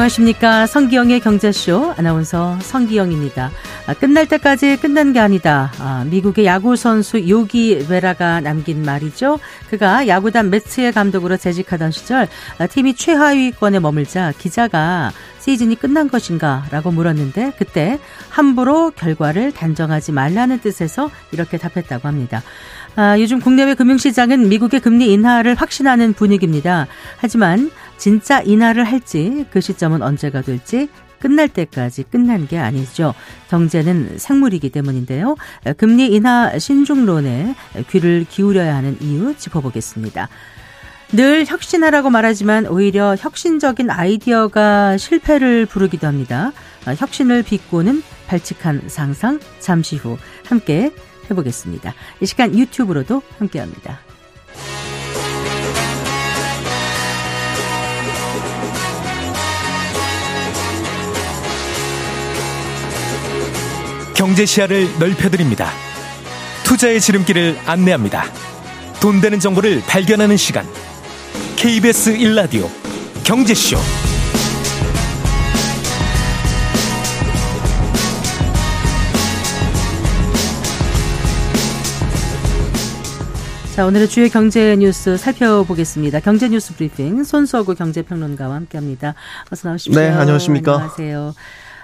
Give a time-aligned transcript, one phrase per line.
[0.00, 0.66] 안녕하십니까.
[0.66, 3.50] 성기영의 경제쇼 아나운서 성기영입니다.
[3.90, 5.72] 아, 끝날 때까지 끝난 게 아니다.
[5.80, 9.40] 아, 미국의 야구 선수 요기 베라가 남긴 말이죠.
[9.68, 16.92] 그가 야구단 매츠의 감독으로 재직하던 시절 아, 팀이 최하위권에 머물자 기자가 시즌이 끝난 것인가 라고
[16.92, 17.98] 물었는데 그때
[18.28, 22.44] 함부로 결과를 단정하지 말라는 뜻에서 이렇게 답했다고 합니다.
[22.94, 26.86] 아, 요즘 국내외 금융시장은 미국의 금리 인하를 확신하는 분위기입니다.
[27.16, 30.88] 하지만 진짜 인하를 할지 그 시점은 언제가 될지
[31.20, 33.14] 끝날 때까지 끝난 게 아니죠.
[33.48, 35.36] 경제는 생물이기 때문인데요.
[35.76, 37.54] 금리 인하 신중론에
[37.90, 40.28] 귀를 기울여야 하는 이유 짚어보겠습니다.
[41.12, 46.52] 늘 혁신하라고 말하지만 오히려 혁신적인 아이디어가 실패를 부르기도 합니다.
[46.84, 50.92] 혁신을 비꼬는 발칙한 상상 잠시 후 함께
[51.30, 51.94] 해보겠습니다.
[52.20, 53.98] 이 시간 유튜브로도 함께합니다.
[64.20, 65.70] 경제 시야를 넓혀드립니다.
[66.62, 68.24] 투자의 지름길을 안내합니다.
[69.00, 70.66] 돈 되는 정보를 발견하는 시간.
[71.56, 72.68] KBS 1라디오
[73.24, 73.78] 경제쇼.
[83.74, 86.20] 자, 오늘의 주요 경제 뉴스 살펴보겠습니다.
[86.20, 89.14] 경제 뉴스 브리핑 손수구 경제평론가와 함께합니다.
[89.50, 89.98] 어서 나오십시오.
[89.98, 90.74] 네, 안녕하십니까?
[90.74, 91.34] 안녕하세요.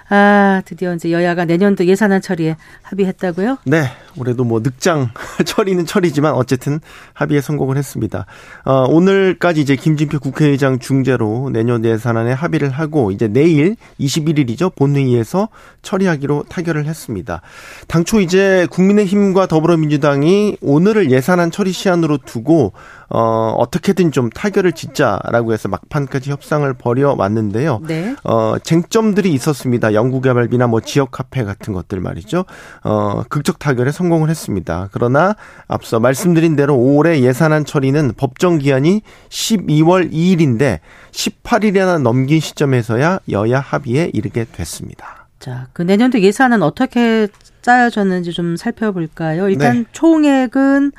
[0.09, 3.57] 아, 드디어 이제 여야가 내년도 예산안 처리에 합의했다고요?
[3.65, 3.83] 네,
[4.17, 5.09] 올해도 뭐 늑장
[5.45, 6.79] 처리는 처리지만 어쨌든
[7.13, 8.25] 합의에 성공을 했습니다.
[8.63, 15.49] 어, 오늘까지 이제 김진표 국회의장 중재로 내년 예산안에 합의를 하고 이제 내일 21일이죠 본회의에서
[15.81, 17.41] 처리하기로 타결을 했습니다.
[17.87, 22.71] 당초 이제 국민의힘과 더불어민주당이 오늘을 예산안 처리 시한으로 두고
[23.09, 27.81] 어, 어떻게든 좀 타결을 짓자라고 해서 막판까지 협상을 벌여 왔는데요.
[27.87, 28.15] 네.
[28.23, 29.93] 어, 쟁점들이 있었습니다.
[29.93, 32.45] 연구개발비나 뭐 지역 카페 같은 것들 말이죠.
[32.83, 34.89] 어, 극적 타결에 성공을 했습니다.
[34.91, 35.35] 그러나
[35.67, 40.79] 앞서 말씀드린 대로 올해 예산안 처리는 법정 기한이 12월 2일인데
[41.11, 45.27] 18일이나 넘긴 시점에서야 여야 합의에 이르게 됐습니다.
[45.39, 47.27] 자, 그 내년도 예산은 어떻게
[47.61, 49.49] 짜여졌는지 좀 살펴볼까요?
[49.49, 49.83] 일단 네.
[49.91, 50.91] 총액은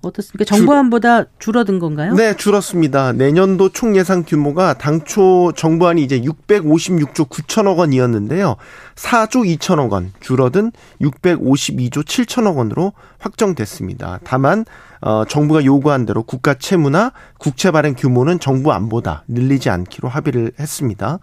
[0.00, 0.44] 어떻습니까?
[0.44, 2.14] 정부안보다 줄어든 건가요?
[2.14, 3.12] 네, 줄었습니다.
[3.12, 8.56] 내년도 총 예산 규모가 당초 정부안이 이제 656조 9천억 원이었는데요.
[8.94, 10.70] 4조 2천억 원 줄어든
[11.00, 14.20] 652조 7천억 원으로 확정됐습니다.
[14.22, 14.64] 다만
[15.00, 21.18] 어, 정부가 요구한 대로 국가 채무나 국채 발행 규모는 정부 안보다 늘리지 않기로 합의를 했습니다.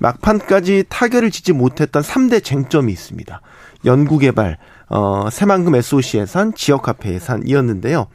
[0.00, 3.40] 막판까지 타결을 짓지 못했던 3대 쟁점이 있습니다.
[3.84, 4.58] 연구개발,
[4.88, 8.06] 어, 새만금 SOC 예산, 지역화폐 예산이었는데요.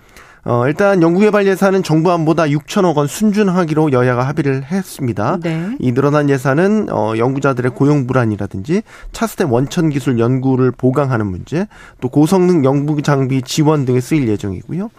[0.44, 5.38] 어, 일단 연구 개발 예산은 정부안보다 6천억 원 순준하기로 여야가 합의를 했습니다.
[5.40, 5.76] 네.
[5.80, 8.82] 이 늘어난 예산은 어, 연구자들의 고용 불안이라든지
[9.12, 11.68] 차세대 원천 기술 연구를 보강하는 문제,
[12.00, 14.90] 또 고성능 연구 장비 지원 등에 쓰일 예정이고요.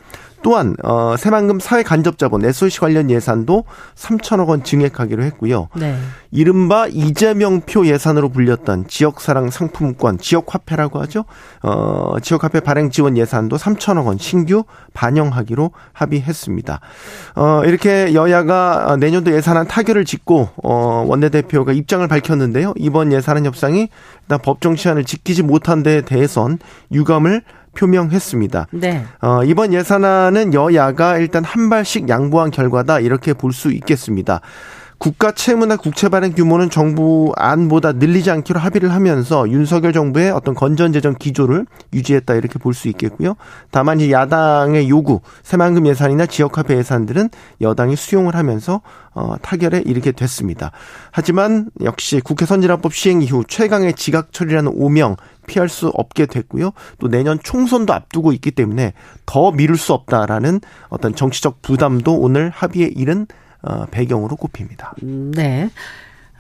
[0.43, 3.65] 또한 어 새만금 사회 간접 자본 SOC 관련 예산도
[3.95, 5.69] 3천억 원 증액하기로 했고요.
[5.75, 5.97] 네.
[6.31, 11.25] 이른바 이재명표 예산으로 불렸던 지역사랑 상품권, 지역화폐라고 하죠.
[11.63, 14.65] 어 지역화폐 발행 지원 예산도 3천억 원 신규
[14.95, 16.81] 반영하기로 합의했습니다.
[17.37, 22.75] 어 이렇게 여야가 내년도 예산안 타결을 짓고 어 원내대표가 입장을 밝혔는데요.
[22.77, 23.89] 이번 예산안 협상이
[24.23, 26.59] 일단 법정 시한을 지키지 못한 데에 대해선
[26.91, 27.43] 유감을
[27.77, 28.67] 표명했습니다.
[28.73, 29.05] 네.
[29.21, 34.41] 어, 이번 예산안은 여야가 일단 한 발씩 양보한 결과다 이렇게 볼 수 있겠습니다.
[35.03, 40.93] 국가 채무나 국채 발행 규모는 정부 안보다 늘리지 않기로 합의를 하면서 윤석열 정부의 어떤 건전
[40.93, 43.35] 재정 기조를 유지했다 이렇게 볼 수 있겠고요.
[43.73, 47.31] 다만 이 야당의 요구, 새만금 예산이나 지역화폐 예산들은
[47.61, 48.81] 여당이 수용을 하면서
[49.13, 50.71] 어, 타결에 이르게 됐습니다.
[51.11, 55.17] 하지만 역시 국회 선진화법 시행 이후 최강의 지각 처리라는 오명
[55.49, 56.71] 피할 수 없게 됐고요.
[57.01, 58.93] 또 내년 총선도 앞두고 있기 때문에
[59.27, 60.61] 더 미룰 수 없다라는
[60.91, 63.27] 어떤 정치적 부담도 오늘 합의에 이른
[63.63, 64.95] 어, 배경으로 꼽힙니다.
[65.03, 65.71] 네.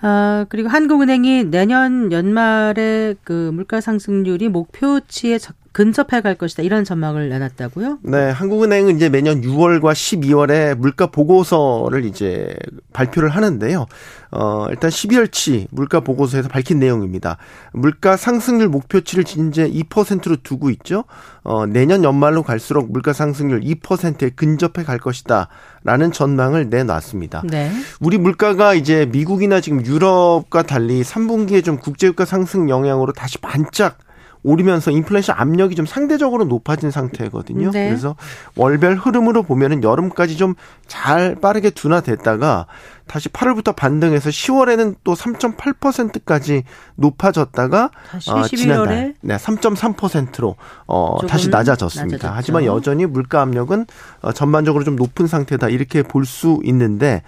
[0.00, 5.38] 아, 그리고 한국은행이 내년 연말에 그 물가 상승률이 목표치에
[5.72, 7.98] 근접해 갈 것이다 이런 전망을 내놨다고요?
[8.02, 12.54] 네, 한국은행은 이제 매년 6월과 12월에 물가 보고서를 이제
[12.92, 13.86] 발표를 하는데요.
[14.32, 17.36] 어, 일단 12월치 물가 보고서에서 밝힌 내용입니다.
[17.72, 21.04] 물가 상승률 목표치를 이제 2%로 두고 있죠.
[21.42, 25.48] 어, 내년 연말로 갈수록 물가 상승률 2%에 근접해 갈 것이다.
[25.84, 27.42] 라는 전망을 내놨습니다.
[27.44, 27.72] 네.
[28.00, 33.98] 우리 물가가 이제 미국이나 지금 유럽과 달리 3분기에 좀 국제유가 상승 영향으로 다시 반짝
[34.44, 37.70] 오르면서 인플레이션 압력이 좀 상대적으로 높아진 상태거든요.
[37.70, 37.88] 네.
[37.88, 38.16] 그래서
[38.56, 40.54] 월별 흐름으로 보면은 여름까지 좀
[40.92, 42.66] 잘 빠르게 둔화됐다가
[43.06, 46.64] 다시 8월부터 반등해서 10월에는 또 3.8%까지
[46.96, 50.56] 높아졌다가 다시 어, 11월에 지난달 네, 3.3%로
[50.86, 52.16] 어, 다시 낮아졌습니다.
[52.16, 52.34] 낮아졌죠.
[52.36, 53.86] 하지만 여전히 물가 압력은
[54.20, 57.22] 어, 전반적으로 좀 높은 상태다 이렇게 볼 수 있는데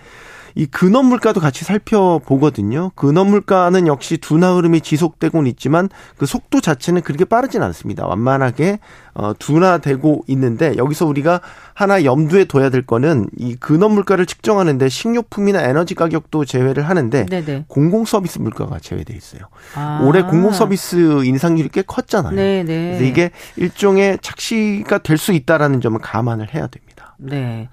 [0.56, 2.92] 이 근원 물가도 같이 살펴보거든요.
[2.94, 8.06] 근원 물가는 역시 둔화 흐름이 지속되고는 있지만 그 속도 자체는 그렇게 빠르진 않습니다.
[8.06, 8.78] 완만하게
[9.14, 11.40] 어 둔화되고 있는데 여기서 우리가
[11.74, 17.64] 하나 염두에 둬야 될 거는 이 근원 물가를 측정하는데 식료품이나 에너지 가격도 제외를 하는데 네네.
[17.68, 19.42] 공공 서비스 물가가 제외돼 있어요.
[19.74, 20.00] 아.
[20.04, 22.34] 올해 공공 서비스 인상률이 꽤 컸잖아요.
[22.34, 22.64] 네네.
[22.64, 27.14] 그래서 이게 일종의 착시가 될 수 있다라는 점을 감안을 해야 됩니다.
[27.18, 27.68] 네.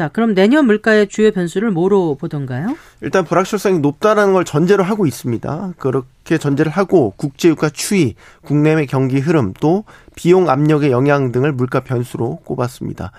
[0.00, 2.74] 자, 그럼 내년 물가의 주요 변수를 뭐로 보던가요?
[3.02, 5.74] 일단 불확실성이 높다라는 걸 전제로 하고 있습니다.
[5.76, 12.36] 그렇게 전제를 하고 국제유가 추이, 국내외 경기 흐름, 또 비용 압력의 영향 등을 물가 변수로
[12.44, 13.12] 꼽았습니다.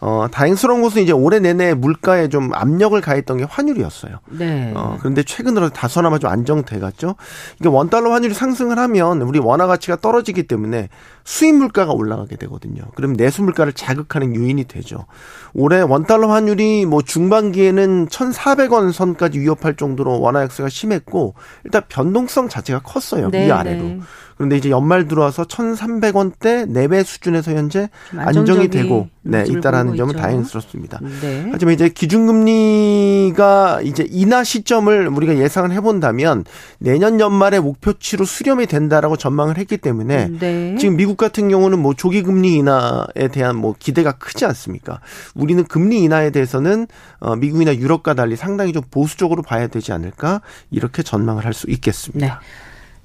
[0.00, 4.18] 어, 다행스러운 것은 이제 올해 내내 물가에 좀 압력을 가했던 게 환율이었어요.
[4.28, 4.72] 네.
[4.76, 7.14] 어, 그런데 최근으로 다소나마 좀 안정돼 갔죠.
[7.58, 10.90] 이게 원달러 환율이 상승을 하면 우리 원화 가치가 떨어지기 때문에
[11.26, 12.84] 수입 물가가 올라가게 되거든요.
[12.94, 15.06] 그럼 내수 물가를 자극하는 요인이 되죠.
[15.54, 21.34] 올해 원달러 환율이 뭐 중반기에는 1,400원 선까지 위협할 정도로 원화 약세가 심했고
[21.64, 23.30] 일단 변동성 자체가 컸어요.
[23.30, 23.82] 네, 위아래로.
[23.82, 24.00] 네.
[24.36, 30.22] 그런데 이제 연말 들어와서 1,300원대 내배 수준에서 현재 좀 안정이 되고 네, 있다라는 점은 있죠.
[30.22, 31.00] 다행스럽습니다.
[31.22, 31.48] 네.
[31.50, 36.44] 하지만 이제 기준금리가 이제 인하 시점을 우리가 예상을 해본다면
[36.78, 40.76] 내년 연말에 목표치로 수렴이 된다라고 전망을 했기 때문에 네.
[40.78, 45.00] 지금 미국 같은 경우는 뭐 조기 금리 인하에 대한 뭐 기대가 크지 않습니까?
[45.34, 46.86] 우리는 금리 인하에 대해서는
[47.18, 52.26] 어 미국이나 유럽과 달리 상당히 좀 보수적으로 봐야 되지 않을까 이렇게 전망을 할 수 있겠습니다.
[52.26, 52.32] 네.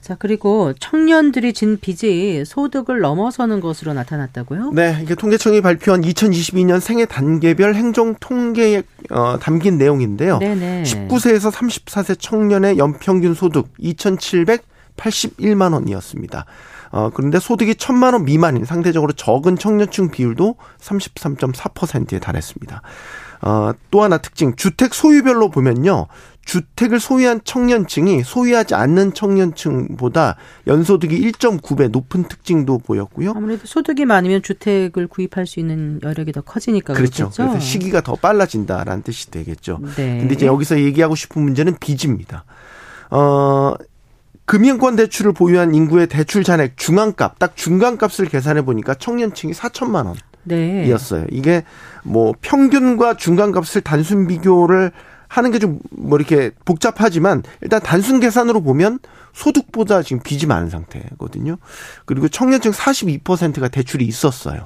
[0.02, 4.72] 자, 그리고 청년들이 진 빚이 소득을 넘어서는 것으로 나타났다고요?
[4.72, 8.82] 네, 이게 통계청이 발표한 2022년 생애 단계별 행정 통계에
[9.12, 10.40] 어, 담긴 내용인데요.
[10.40, 10.84] 네네.
[10.84, 16.46] 19세에서 34세 청년의 연평균 소득 2,781만 원이었습니다.
[16.92, 22.82] 어, 그런데 소득이 1,000만 원 미만인 상대적으로 적은 청년층 비율도 33.4%에 달했습니다.
[23.44, 26.08] 어, 또 하나 특징, 주택 소유별로 보면요.
[26.46, 33.34] 주택을 소유한 청년층이 소유하지 않는 청년층보다 연소득이 1.9배 높은 특징도 보였고요.
[33.36, 37.30] 아무래도 소득이 많으면 주택을 구입할 수 있는 여력이 더 커지니까 그렇죠.
[37.30, 37.44] 그렇겠죠.
[37.44, 39.80] 그래서 시기가 더 빨라진다라는 뜻이 되겠죠.
[39.96, 40.20] 네.
[40.20, 42.44] 근데 이제 여기서 얘기하고 싶은 문제는 빚입니다.
[43.12, 43.76] 어,
[44.52, 50.18] 금융권 대출을 보유한 인구의 대출 잔액 중앙값, 딱 중간값을 계산해 보니까 청년층이 4천만 원.
[50.44, 50.84] 네.
[50.88, 51.26] 이었어요.
[51.32, 51.64] 이게
[52.04, 54.92] 뭐 평균과 중간값을 단순 비교를
[55.30, 59.00] 하는 게 좀 뭐 이렇게 복잡하지만 일단 단순 계산으로 보면
[59.32, 61.56] 소득보다 지금 빚이 많은 상태거든요.
[62.06, 64.66] 그리고 청년층 42%가 대출이 있었어요.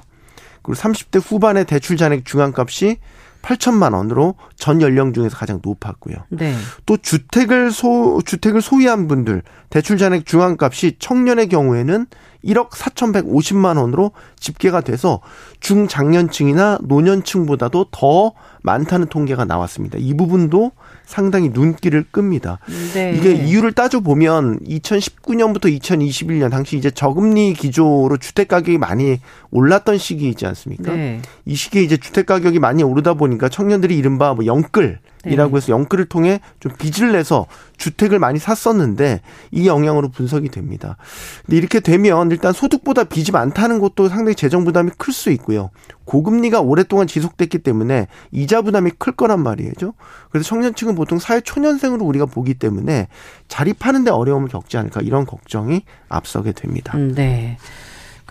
[0.62, 2.96] 그리고 30대 후반의 대출 잔액 중간값이
[3.46, 6.16] 8천만 원으로 전 연령 중에서 가장 높았고요.
[6.30, 6.52] 네.
[6.84, 12.06] 또 주택을 소 주택을 소유한 분들 대출 잔액 중앙값이 청년의 경우에는
[12.44, 14.10] 1억 4,150만 원으로
[14.40, 15.20] 집계가 돼서
[15.60, 18.32] 중장년층이나 노년층보다도 더
[18.62, 19.96] 많다는 통계가 나왔습니다.
[20.00, 20.72] 이 부분도
[21.06, 22.58] 상당히 눈길을 끕니다.
[22.92, 23.14] 네.
[23.16, 30.46] 이게 이유를 따져 보면 2019년부터 2021년 당시 이제 저금리 기조로 주택 가격이 많이 올랐던 시기이지
[30.46, 30.92] 않습니까?
[30.92, 31.22] 네.
[31.46, 35.56] 이 시기에 이제 주택 가격이 많이 오르다 보니까 청년들이 이른바 뭐 영끌 이라고 네.
[35.56, 40.96] 해서 영끌을 통해 좀 빚을 내서 주택을 많이 샀었는데 이 영향으로 분석이 됩니다.
[41.44, 45.70] 근데 이렇게 되면 일단 소득보다 빚이 많다는 것도 상당히 재정 부담이 클 수 있고요.
[46.04, 49.94] 고금리가 오랫동안 지속됐기 때문에 이자 부담이 클 거란 말이죠.
[50.30, 53.08] 그래서 청년층은 보통 사회 초년생으로 우리가 보기 때문에
[53.48, 56.96] 자립하는데 어려움을 겪지 않을까 이런 걱정이 앞서게 됩니다.
[56.96, 57.58] 음, 네.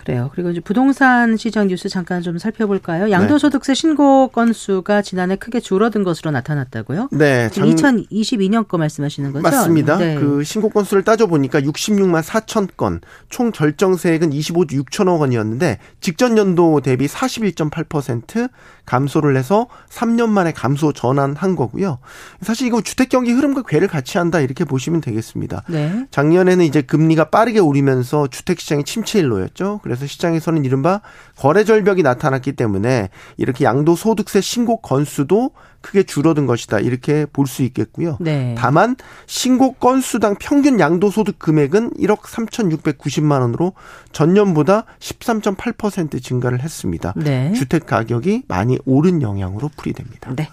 [0.06, 0.30] 그래요.
[0.32, 2.38] 그리고 이제 부동산 시장 뉴스 잠깐 좀 네.
[2.38, 3.10] 살펴볼까요?
[3.10, 7.08] 양도소득세 신고 건수가 지난해 크게 줄어든 것으로 나타났다고요?
[7.10, 9.42] 네, 지금 2022년 거 말씀하시는 거죠?
[9.42, 9.96] 맞습니다.
[9.98, 10.14] 네.
[10.14, 17.06] 그 신고 건수를 따져보니까 66만 4천 건, 총 결정세액은 25조 6천억 원이었는데 직전 연도 대비
[17.06, 18.48] 41.8%
[18.86, 21.98] 감소를 해서 3년 만에 감소 전환한 거고요.
[22.40, 25.64] 사실 이거 주택 경기 흐름과 괴를 같이 한다 이렇게 보시면 되겠습니다.
[25.68, 26.06] 네.
[26.12, 29.80] 작년에는 이제 금리가 빠르게 오르면서 주택 시장이 침체일로였죠.
[29.96, 31.00] 그래서 시장에서는 이른바
[31.36, 36.80] 거래 절벽이 나타났기 때문에 이렇게 양도소득세 신고 건수도 크게 줄어든 것이다.
[36.80, 38.16] 이렇게 볼 수 있겠고요.
[38.20, 38.56] 네.
[38.58, 43.72] 다만 신고 건수당 평균 양도소득 금액은 1억 3,690만 원으로
[44.12, 47.14] 전년보다 13.8% 증가를 했습니다.
[47.16, 47.52] 네.
[47.52, 50.34] 주택 가격이 많이 오른 영향으로 풀이됩니다.
[50.34, 50.48] 네.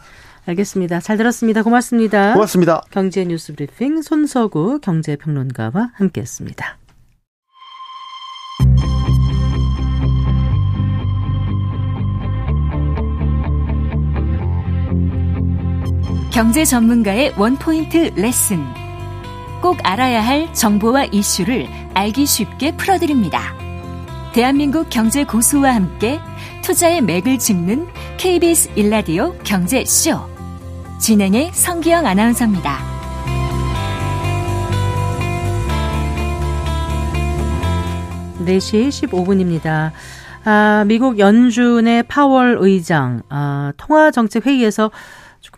[0.46, 1.00] 알겠습니다.
[1.00, 1.64] 잘 들었습니다.
[1.64, 2.34] 고맙습니다.
[2.34, 2.82] 고맙습니다.
[2.92, 6.78] 경제 뉴스 브리핑 손서구 경제평론가와 함께했습니다.
[16.34, 18.66] 경제 전문가의 원포인트 레슨.
[19.62, 23.54] 꼭 알아야 할 정보와 이슈를 알기 쉽게 풀어드립니다.
[24.34, 26.20] 대한민국 경제 고수와 함께
[26.64, 27.88] 투자의 맥을 짚는
[28.18, 30.22] KBS 일라디오 경제쇼.
[31.00, 32.80] 진행의 성기영 아나운서입니다.
[38.40, 39.92] 네시 15분입니다.
[40.46, 44.90] 아, 미국 연준의 파월 의장, 아, 통화정책회의에서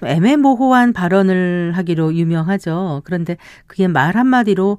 [0.08, 3.02] 애매모호한 발언을 하기로 유명하죠.
[3.06, 4.78] 그런데 그게 말 한마디로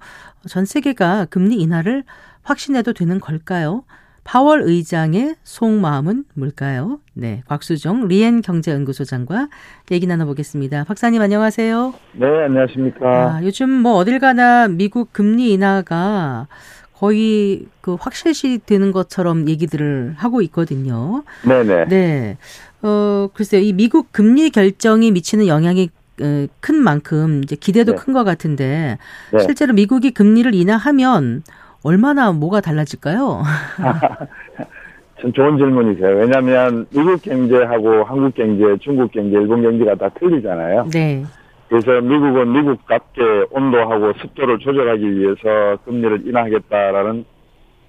[0.49, 2.05] 전 세계가 금리 인하를
[2.43, 3.85] 확신해도 되는 걸까요?
[4.27, 6.99] 파월 의장의 속마음은 뭘까요?
[7.15, 9.49] 네, 곽수정 리엔 경제연구소장과
[9.93, 10.83] 얘기 나눠보겠습니다.
[10.83, 11.95] 박사님 안녕하세요.
[12.15, 13.07] 네, 안녕하십니까.
[13.07, 16.49] 아, 요즘 뭐 어딜 가나 미국 금리 인하가
[16.99, 21.23] 거의 그 확실시 되는 것처럼 얘기들을 하고 있거든요.
[21.47, 21.87] 네네.
[21.89, 22.39] 네.
[22.83, 23.61] 어, 글쎄요.
[23.61, 25.91] 이 미국 금리 결정이 미치는 영향이
[26.23, 27.99] 어, 큰 만큼 이제 기대도 네.
[27.99, 28.97] 큰것 같은데
[29.33, 29.39] 네.
[29.41, 31.43] 실제로 미국이 금리를 인하하면
[31.83, 33.43] 얼마나 뭐가 달라질까요?
[35.21, 36.17] 참 좋은 질문이세요.
[36.17, 40.89] 왜냐하면 미국 경제하고 한국 경제, 중국 경제, 일본 경제가 다 틀리잖아요.
[40.93, 41.25] 네.
[41.69, 47.25] 그래서 미국은 미국답게 온도하고 습도를 조절하기 위해서 금리를 인하하겠다라는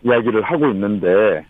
[0.03, 1.45] 이야기를 하고 있는데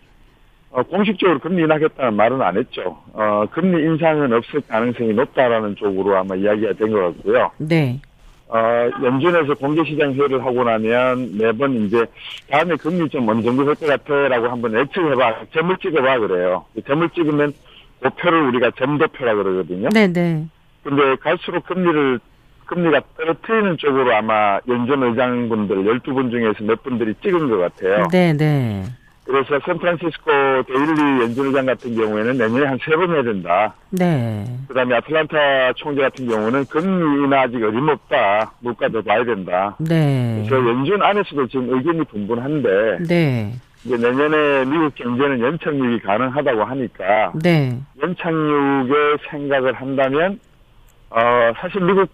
[0.70, 2.98] 어, 공식적으로 금리 인하하겠다는 말은 안 했죠.
[3.14, 7.50] 어, 금리 인상은 없을 가능성이 높다라는 쪽으로 아마 이야기가 된 것 같고요.
[7.58, 7.98] 네.
[8.48, 8.58] 어,
[9.02, 12.04] 연준에서 공개시장 회의를 하고 나면 매번 이제
[12.50, 16.64] 다음에 금리 좀 어느 정도 될 것 같아라고 한번 예측해봐, 점을 찍어봐 그래요.
[16.86, 17.52] 점을 찍으면
[18.00, 19.88] 그 표를 우리가 점도표라 그러거든요.
[19.92, 20.46] 네, 네.
[20.88, 22.18] 근데 갈수록 금리를
[22.64, 28.06] 금리가 떨어뜨리는 쪽으로 아마 연준 의장분들 12분 중에서 몇 분들이 찍은 것 같아요.
[28.10, 28.84] 네, 네.
[29.26, 30.30] 그래서 샌프란시스코
[30.66, 33.74] 데일리 연준 의장 같은 경우에는 내년에 한 세 번 해야 된다.
[33.90, 34.46] 네.
[34.66, 38.52] 그 다음에 아틀란타 총재 같은 경우는 금리 인하 아직 어림없다.
[38.60, 39.76] 물가도 봐야 된다.
[39.78, 40.42] 네.
[40.48, 43.52] 그래서 연준 안에서도 지금 의견이 분분한데 네.
[43.84, 47.78] 이제 내년에 미국 경제는 연착륙이 가능하다고 하니까 네.
[48.02, 50.40] 연착륙의 생각을 한다면
[51.10, 52.08] 어 사실 미국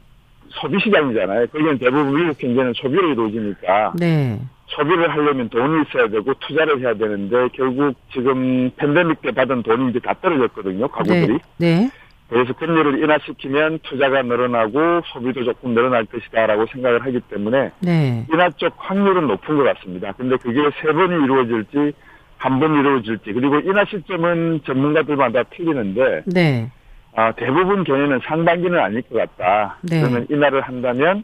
[0.50, 1.46] 소비 시장이잖아요.
[1.48, 4.40] 거기는 대부분 미국 경제는 소비로 이루어지니까 네.
[4.66, 9.98] 소비를 하려면 돈이 있어야 되고 투자를 해야 되는데 결국 지금 팬데믹 때 받은 돈이 이제
[10.00, 10.88] 다 떨어졌거든요.
[10.88, 11.38] 가구들이.
[11.58, 11.66] 네.
[11.80, 11.90] 네.
[12.28, 18.26] 그래서 금리를 인하시키면 투자가 늘어나고 소비도 조금 늘어날 것이다라고 생각을 하기 때문에 네.
[18.32, 20.12] 인하 쪽 확률은 높은 것 같습니다.
[20.12, 21.92] 근데 그게 세 번이 이루어질지
[22.38, 26.70] 한 번 이루어질지 그리고 인하 시점은 전문가들마다 틀리는데 네.
[27.16, 29.78] 아, 대부분 견해는 상반기는 아닐 것 같다.
[29.82, 30.00] 네.
[30.00, 31.22] 그러면 인하를 한다면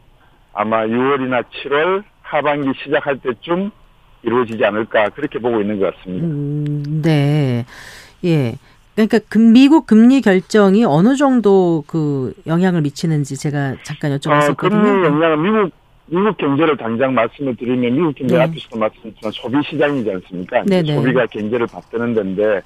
[0.53, 3.71] 아마 6월이나 7월 하반기 시작할 때쯤
[4.23, 6.25] 이루어지지 않을까 그렇게 보고 있는 것 같습니다.
[6.27, 7.65] 음, 네.
[8.23, 8.55] 예.
[8.95, 14.55] 그러니까 금- 미국 금리 결정이 어느 정도 그 영향을 미치는지 제가 잠깐 어, 여쭤봤었거든요.
[14.55, 15.71] 금리 영향은 미국
[16.07, 18.43] 미국 경제를 당장 말씀을 드리면 미국 경제 네.
[18.43, 20.63] 앞에서도 말씀드렸지만 소비 시장이지 않습니까?
[20.67, 20.93] 네, 네.
[20.93, 22.61] 소비가 경제를 받드는 데인데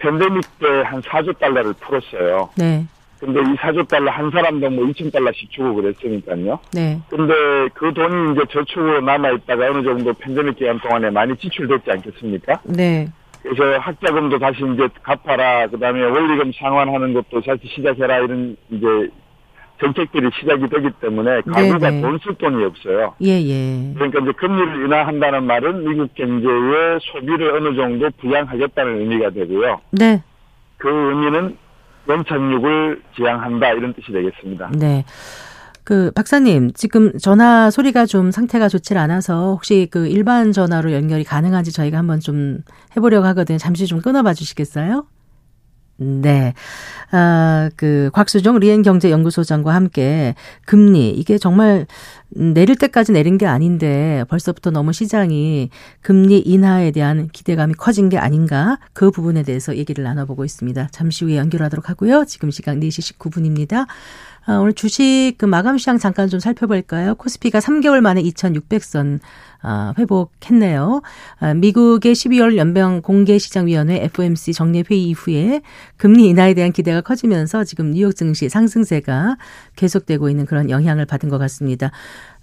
[0.00, 2.50] 팬데믹 때 한 4조 달러를 풀었어요.
[2.56, 2.84] 네.
[3.20, 6.58] 근데 이 4조 달러 한 사람당 뭐 2천 달러씩 주고 그랬으니까요.
[6.72, 6.98] 네.
[7.10, 7.34] 근데
[7.74, 12.60] 그 돈이 이제 저축으로 남아있다가 어느 정도 팬데믹 기간 동안에 많이 지출됐지 않겠습니까?
[12.64, 13.08] 네.
[13.42, 15.66] 그래서 학자금도 다시 이제 갚아라.
[15.68, 18.18] 그 다음에 원리금 상환하는 것도 다시 시작해라.
[18.20, 18.86] 이런 이제
[19.80, 21.90] 정책들이 시작이 되기 때문에 가구가.
[22.02, 23.14] 돈 쓸 돈이 없어요.
[23.22, 23.92] 예, 예.
[23.94, 29.80] 그러니까 이제 금리를 인하한다는 말은 미국 경제의 소비를 어느 정도 부양하겠다는 의미가 되고요.
[29.92, 30.22] 네.
[30.76, 31.56] 그 의미는
[32.08, 34.70] 연착륙을 지향한다 이런 뜻이 되겠습니다.
[34.78, 35.04] 네.
[35.84, 41.72] 그 박사님 지금 전화 소리가 좀 상태가 좋질 않아서 혹시 그 일반 전화로 연결이 가능한지
[41.72, 42.58] 저희가 한번 좀
[42.96, 43.58] 해보려고 하거든요.
[43.58, 45.06] 잠시 좀 끊어봐 주시겠어요?
[46.02, 46.54] 네.
[47.10, 51.86] 아, 그, 곽수종 리엔경제연구소장과 함께 금리, 이게 정말
[52.30, 55.68] 내릴 때까지 내린 게 아닌데 벌써부터 너무 시장이
[56.00, 60.88] 금리 인하에 대한 기대감이 커진 게 아닌가 그 부분에 대해서 얘기를 나눠보고 있습니다.
[60.90, 62.24] 잠시 후에 연결하도록 하고요.
[62.26, 63.86] 지금 시각 4시 19분입니다.
[64.46, 67.14] 아, 오늘 주식 그 마감 시장 잠깐 좀 살펴볼까요?
[67.16, 69.20] 코스피가 3개월 만에 2,600선
[69.62, 71.02] 아, 회복했네요.
[71.38, 75.60] 아, 미국의 12월 연방 공개시장위원회 FOMC 정례 회의 이후에
[75.98, 79.36] 금리 인하에 대한 기대가 커지면서 지금 뉴욕 증시 상승세가
[79.76, 81.90] 계속되고 있는 그런 영향을 받은 것 같습니다.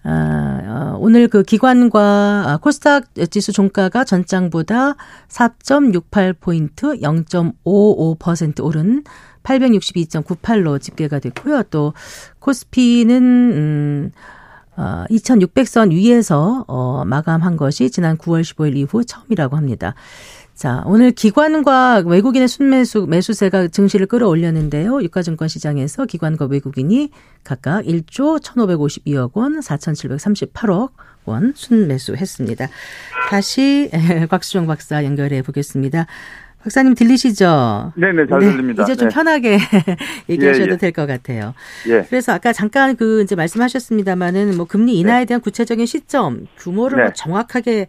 [0.04, 0.62] 아,
[0.94, 4.96] 어, 오늘 그 기관과 아, 코스닥 지수 종가가 전장보다
[5.28, 9.04] 4.68포인트 0.55% 오른
[9.48, 11.64] 862.98로 집계가 됐고요.
[11.70, 11.94] 또
[12.40, 14.12] 코스피는 음
[14.76, 19.96] 어, 2600선 위에서 어, 마감한 것이 지난 9월 15일 이후 처음이라고 합니다.
[20.54, 25.02] 자, 오늘 기관과 외국인의 순매수, 매수세가 증시를 끌어올렸는데요.
[25.04, 27.12] 유가증권 시장에서 기관과 외국인이
[27.44, 30.92] 각각 1조 1,552억 원, 4,738억
[31.26, 32.70] 원 순매수했습니다.
[33.30, 33.92] 다시
[34.30, 36.08] 곽수정 박사 연결해 보겠습니다.
[36.68, 37.94] 박사님 들리시죠?
[37.96, 38.84] 네네, 잘 네, 들립니다.
[38.84, 39.14] 이제 좀 네.
[39.14, 39.58] 편하게
[40.28, 40.78] 얘기하셔도 예, 예.
[40.78, 41.54] 될것 같아요.
[41.88, 42.04] 예.
[42.10, 47.04] 그래서 아까 잠깐 그 이제 말씀하셨습니다마는 뭐 금리 인하에 대한 구체적인 시점, 규모를 네.
[47.06, 47.88] 뭐 정확하게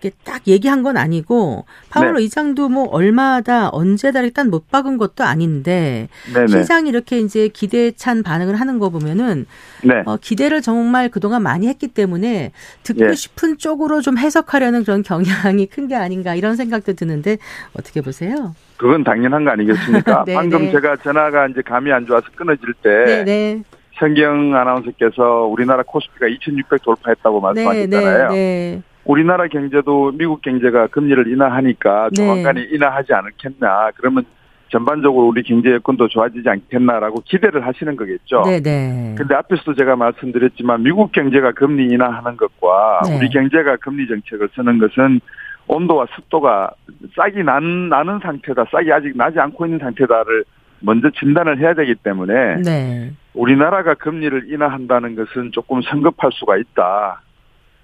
[0.00, 2.22] 이렇게 딱 얘기한 건 아니고 파월 네.
[2.22, 6.46] 의장도 뭐 얼마다 언제다 일단 못 박은 것도 아닌데 네네.
[6.46, 9.46] 시장이 이렇게 이제 기대에 찬 반응을 하는 거 보면은
[9.82, 10.02] 네.
[10.06, 12.52] 어, 기대를 정말 그동안 많이 했기 때문에
[12.84, 13.14] 듣고 예.
[13.14, 17.38] 싶은 쪽으로 좀 해석하려는 그런 경향이 큰 게 아닌가 이런 생각도 드는데
[17.72, 18.54] 어떻게 보세요?
[18.76, 20.24] 그건 당연한 거 아니겠습니까?
[20.28, 20.70] 네, 방금 네.
[20.70, 23.62] 제가 전화가 이제 감이 안 좋아서 끊어질 때 네, 네.
[23.92, 28.28] 현경 아나운서께서 우리나라 코스피가 2,600 돌파했다고 네, 말씀하셨잖아요.
[28.28, 28.82] 네, 네.
[29.08, 32.14] 우리나라 경제도 미국 경제가 금리를 인하하니까 네.
[32.14, 33.90] 조만간에 인하하지 않겠나.
[33.96, 34.24] 그러면
[34.68, 38.42] 전반적으로 우리 경제 여건도 좋아지지 않겠나라고 기대를 하시는 거겠죠.
[38.44, 39.14] 네, 네.
[39.16, 43.16] 근데 앞에서도 제가 말씀드렸지만 미국 경제가 금리 인하하는 것과 네.
[43.16, 45.20] 우리 경제가 금리 정책을 쓰는 것은
[45.68, 46.72] 온도와 습도가
[47.16, 50.44] 싹이 난, 나는 상태다, 싹이 아직 나지 않고 있는 상태다를
[50.80, 53.12] 먼저 진단을 해야 되기 때문에 네.
[53.32, 57.22] 우리나라가 금리를 인하한다는 것은 조금 성급할 수가 있다.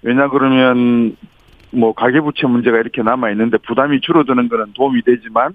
[0.05, 1.17] 왜냐 그러면
[1.71, 5.53] 뭐 가계부채 문제가 이렇게 남아 있는데 부담이 줄어드는 것은 도움이 되지만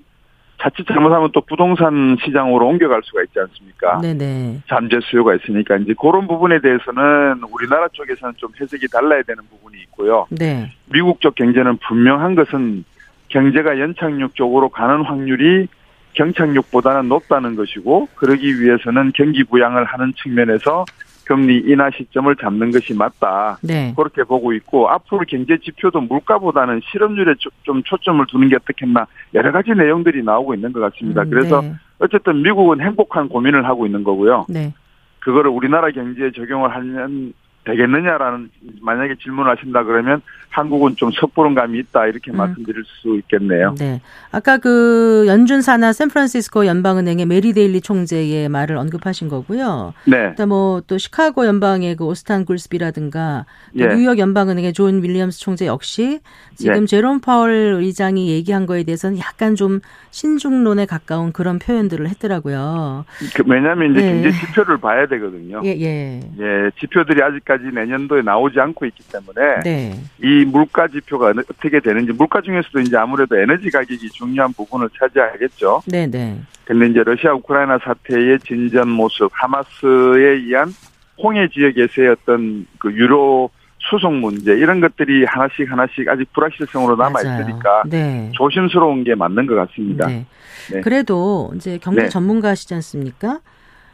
[0.61, 4.00] 자칫 잘못하면 또 부동산 시장으로 옮겨갈 수가 있지 않습니까?
[4.02, 4.61] 네, 네.
[4.69, 10.26] 잠재 수요가 있으니까 이제 그런 부분에 대해서는 우리나라 쪽에서는 좀 해석이 달라야 되는 부분이 있고요.
[10.30, 10.71] 네.
[10.92, 12.85] 미국 쪽 경제는 분명한 것은
[13.28, 15.69] 경제가 연착륙 쪽으로 가는 확률이
[16.14, 20.85] 경착륙보다는 높다는 것이고 그러기 위해서는 경기 부양을 하는 측면에서
[21.30, 23.56] 금리 인하 시점을 잡는 것이 맞다.
[23.62, 23.92] 네.
[23.96, 29.52] 그렇게 보고 있고 앞으로 경제 지표도 물가보다는 실업률에 조- 좀 초점을 두는 게 어떻겠나 여러
[29.52, 31.22] 가지 내용들이 나오고 있는 것 같습니다.
[31.22, 31.72] 음, 그래서 네.
[32.00, 34.46] 어쨌든 미국은 행복한 고민을 하고 있는 거고요.
[34.48, 34.74] 네.
[35.20, 37.33] 그거를 우리나라 경제에 적용을 하면
[37.64, 42.37] 되겠느냐라는 만약에 질문을 하신다 그러면 한국은 좀 섣부른 감이 있다 이렇게 음.
[42.37, 43.75] 말씀드릴 수 있겠네요.
[43.79, 44.01] 네.
[44.33, 49.94] 아까 그 연준 산하 샌프란시스코 연방은행의 메리 데일리 총재의 말을 언급하신 거고요.
[50.07, 50.31] 네.
[50.31, 53.46] 그다음 뭐또 시카고 연방의 그 오스탄 굴스비라든가
[53.79, 53.94] 또 예.
[53.94, 56.20] 뉴욕 연방은행의 존 윌리엄스 총재 역시
[56.57, 56.87] 지금 예.
[56.87, 63.05] 제롬 파월 의장이 얘기한 거에 대해서는 약간 좀 신중론에 가까운 그런 표현들을 했더라고요.
[63.37, 64.23] 그 왜냐하면 이제 네.
[64.23, 65.61] 경제 지표를 봐야 되거든요.
[65.64, 66.20] 예, 예.
[66.38, 70.00] 예, 지표들이 아직 까지 내년도에 나오지 않고 있기 때문에 네.
[70.22, 75.82] 이 물가 지표가 어떻게 되는지 물가 중에서도 이제 아무래도 에너지 가격이 중요한 부분을 차지하겠죠.
[75.88, 76.38] 네, 네.
[76.64, 80.72] 근데 이제 러시아 우크라이나 사태의 진전 모습, 하마스에 의한
[81.20, 87.20] 홍해 지역에서의 어떤 그 유로 수송 문제 이런 것들이 하나씩 하나씩 아직 불확실성으로 남아.
[87.20, 88.30] 있으니까 네.
[88.32, 90.06] 조심스러운 게 맞는 것 같습니다.
[90.06, 90.24] 네.
[90.70, 90.80] 네.
[90.82, 92.08] 그래도 이제 경제 네.
[92.08, 93.40] 전문가시지 않습니까?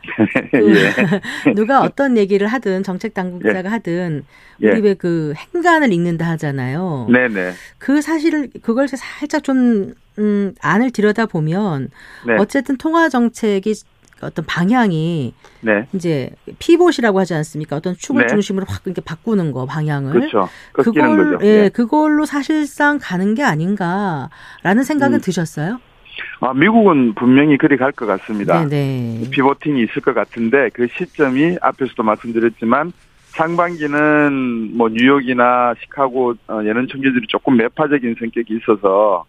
[0.54, 1.52] 예.
[1.54, 4.24] 누가 어떤 얘기를 하든 정책 당국자가 하든
[4.62, 4.68] 예.
[4.70, 7.08] 우리 왜 그 행간을 읽는다 하잖아요.
[7.10, 7.52] 네네.
[7.78, 11.90] 그 사실을 그걸 살짝 좀 음, 안을 들여다 보면
[12.26, 12.36] 네.
[12.38, 13.74] 어쨌든 통화 정책이
[14.22, 15.86] 어떤 방향이 네.
[15.92, 17.76] 이제 피봇이라고 하지 않습니까?
[17.76, 18.28] 어떤 축을 네.
[18.28, 20.48] 중심으로 확 이렇게 바꾸는 거 방향을 그렇죠.
[20.72, 21.46] 그걸 거죠.
[21.46, 21.68] 예, 예.
[21.68, 25.20] 그걸로 사실상 가는 게 아닌가라는 생각은 음.
[25.20, 25.80] 드셨어요?
[26.40, 28.66] 아, 미국은 분명히 그리 갈 것 같습니다.
[28.66, 29.30] 네네.
[29.30, 32.92] 피보팅이 있을 것 같은데 그 시점이 앞에서도 말씀드렸지만
[33.28, 39.24] 상반기는 뭐 뉴욕이나 시카고 어, 예능 청계들이 조금 매파적인 성격이 있어서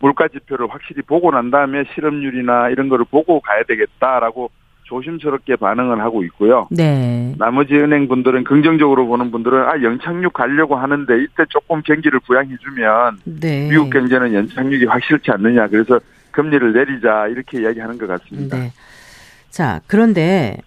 [0.00, 4.50] 물가 지표를 확실히 보고 난 다음에 실업률이나 이런 거를 보고 가야 되겠다라고
[4.84, 6.68] 조심스럽게 반응을 하고 있고요.
[6.70, 7.34] 네.
[7.38, 13.68] 나머지 은행 분들은 긍정적으로 보는 분들은 아 연착륙 가려고 하는데 이때 조금 경기를 부양해주면 네.
[13.68, 15.98] 미국 경제는 연착륙이 확실치 않느냐 그래서
[16.36, 18.58] 금리를 내리자 이렇게 이야기하는 것 같습니다.
[18.58, 18.72] 네.
[19.48, 20.58] 자, 그런데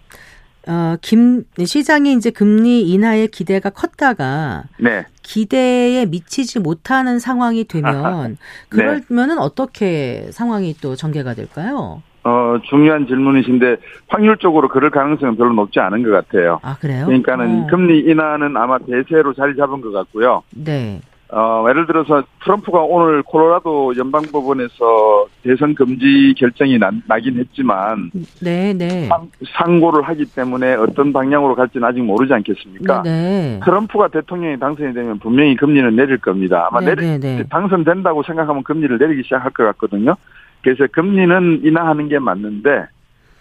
[0.66, 5.06] 어, 김 시장이 이제 금리 인하의 기대가 컸다가 네.
[5.22, 8.36] 기대에 미치지 못하는 상황이 되면
[8.74, 9.00] 네.
[9.08, 12.02] 그러면은 어떻게 상황이 또 전개가 될까요?
[12.24, 13.76] 어, 중요한 질문이신데
[14.08, 16.58] 확률적으로 그럴 가능성은 별로 높지 않은 것 같아요.
[16.62, 17.06] 아, 그래요?
[17.06, 17.66] 그러니까는 어.
[17.70, 20.42] 금리 인하는 아마 대세로 자리 잡은 것 같고요.
[20.50, 21.00] 네.
[21.32, 28.10] 어, 예를 들어서 트럼프가 오늘 콜로라도 연방법원에서 대선 금지 결정이 나, 나긴 했지만
[28.42, 29.06] 네, 네.
[29.06, 33.02] 상, 상고를 하기 때문에 어떤 방향으로 갈지는 아직 모르지 않겠습니까?
[33.04, 33.60] 네.
[33.64, 36.66] 트럼프가 대통령이 당선이 되면 분명히 금리는 내릴 겁니다.
[36.68, 37.44] 아마 네, 내리, 네, 네.
[37.48, 40.16] 당선된다고 생각하면 금리를 내리기 시작할 것 같거든요.
[40.62, 42.86] 그래서 금리는 인하하는 게 맞는데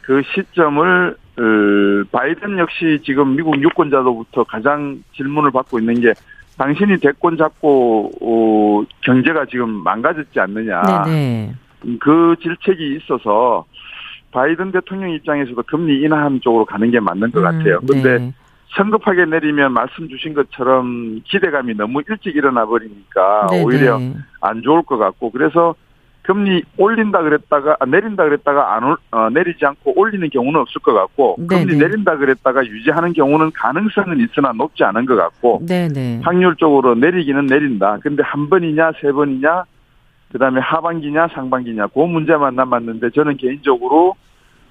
[0.04, 6.13] 그 시점을 어, 바이든 역시 지금 미국 유권자로부터 가장 질문을 받고 있는 게
[6.59, 11.05] 당신이 대권 잡고 어, 경제가 지금 망가졌지 않느냐.
[11.05, 11.53] 네네.
[12.01, 13.65] 그 질책이 있어서
[14.31, 17.79] 바이든 대통령 입장에서도 금리 인하하는 쪽으로 가는 게 맞는 것 같아요.
[17.81, 18.33] 음, 근데 네.
[18.75, 23.63] 성급하게 내리면 말씀 주신 것처럼 기대감이 너무 일찍 일어나 버리니까 네네.
[23.63, 23.99] 오히려
[24.41, 25.73] 안 좋을 것 같고 그래서
[26.29, 30.93] 금리 올린다 그랬다가 아, 내린다 그랬다가 안 올, 어, 내리지 않고 올리는 경우는 없을 것
[30.93, 31.65] 같고 네네.
[31.65, 36.21] 금리 내린다 그랬다가 유지하는 경우는 가능성은 있으나 높지 않은 것 같고 네네.
[36.23, 37.97] 확률적으로 내리기는 내린다.
[38.03, 39.63] 근데 한 번이냐 세 번이냐
[40.31, 44.13] 그다음에 하반기냐 상반기냐 그 문제만 남았는데 저는 개인적으로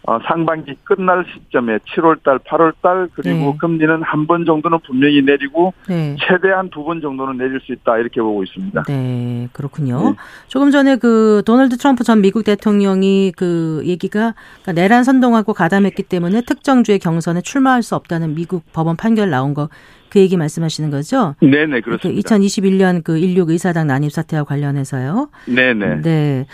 [0.09, 3.57] 어, 상반기 끝날 시점에 7월달, 8월달 그리고 네.
[3.61, 6.16] 금리는 한 번 정도는 분명히 내리고 네.
[6.18, 8.85] 최대한 두 번 정도는 내릴 수 있다 이렇게 보고 있습니다.
[8.88, 10.11] 네, 그렇군요.
[10.11, 10.16] 네.
[10.47, 16.40] 조금 전에 그 도널드 트럼프 전 미국 대통령이 그 얘기가 그러니까 내란 선동하고 가담했기 때문에
[16.42, 19.68] 특정 주의 경선에 출마할 수 없다는 미국 법원 판결 나온 거
[20.11, 21.35] 그 얘기 말씀하시는 거죠?
[21.42, 22.37] 네네 그 그렇습니다.
[22.37, 25.29] 2021년 그 인류 의사당 난입 사태와 관련해서요.
[25.47, 26.01] 네네.
[26.01, 26.47] 네.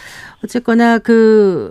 [0.42, 1.70] 어쨌거나 그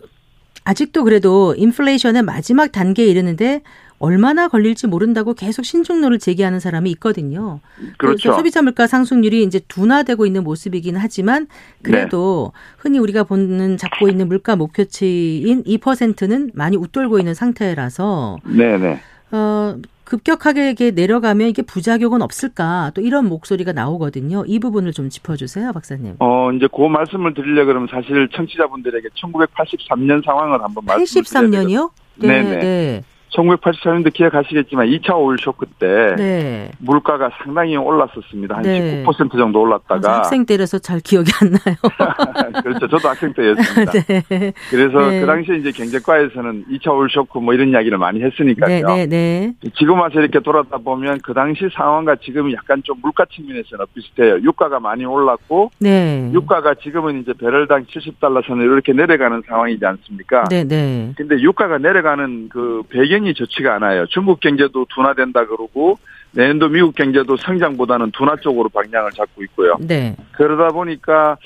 [0.63, 3.62] 아직도 그래도 인플레이션의 마지막 단계에 이르는데
[3.99, 7.62] 얼마나 걸릴지 모른다고 계속 신중론을 제기하는 사람이 있거든요.
[7.97, 8.34] 그렇죠.
[8.34, 11.47] 소비자 물가 상승률이 이제 둔화되고 있는 모습이긴 하지만
[11.82, 12.60] 그래도 네.
[12.80, 18.99] 흔히 우리가 보는 잡고 있는 물가 목표치인 2%는 많이 웃돌고 있는 상태라서 네네.
[19.32, 24.44] 어 급격하게 이게 내려가면 이게 부작용은 없을까 또 이런 목소리가 나오거든요.
[24.48, 26.16] 이 부분을 좀 짚어주세요, 박사님.
[26.20, 31.06] 어 이제 그 말씀을 드리려 그러면 사실 청취자분들에게 1983년 상황을 한번 되거든요.
[31.06, 31.92] 83년이요?
[32.16, 32.44] 네.
[32.44, 33.04] 네,
[33.36, 36.72] 1984년도 기억하시겠지만 2차 오일 쇼크 때 네.
[36.80, 38.56] 물가가 상당히 올랐었습니다.
[38.56, 39.04] 한 네.
[39.06, 41.76] 19% 정도 저 올랐다가 학생 때라서 잘 기억이 안 나요.
[42.63, 42.88] 그렇죠.
[42.88, 43.91] 저도 학생 때였습니다.
[44.30, 44.54] 네.
[44.69, 45.22] 그래서 네.
[45.22, 48.86] 그 당시에 이제 경제과에서는 2차 오일 쇼크 뭐 이런 이야기를 많이 했으니까요.
[48.86, 49.54] 네, 네, 네.
[49.78, 54.36] 지금 와서 이렇게 돌아다 보면 그 당시 상황과 지금 약간 좀 물가 측면에서는 비슷해요.
[54.41, 56.30] 유가가 많이 올랐고 네.
[56.34, 60.46] 유가가 지금은 이제 배럴당 70달러 선을 이렇게 내려가는 상황이지 않습니까?
[60.50, 61.13] 네, 네.
[61.17, 64.06] 근데 유가가 내려가는 그 배경 이 좋지가 않아요.
[64.08, 65.98] 중국 경제도 둔화된다 그러고
[66.32, 69.78] 내년도 미국 경제도 성장보다는 둔화 쪽으로 방향을 잡고 있고요.
[69.80, 70.16] 네.
[70.32, 71.38] 그러다 보니까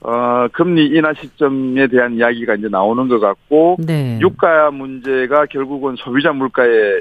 [0.00, 4.18] 어 금리 인하 시점에 대한 이야기가 이제 나오는 것 같고 네.
[4.20, 7.00] 유가 문제가 결국은 소비자 물가에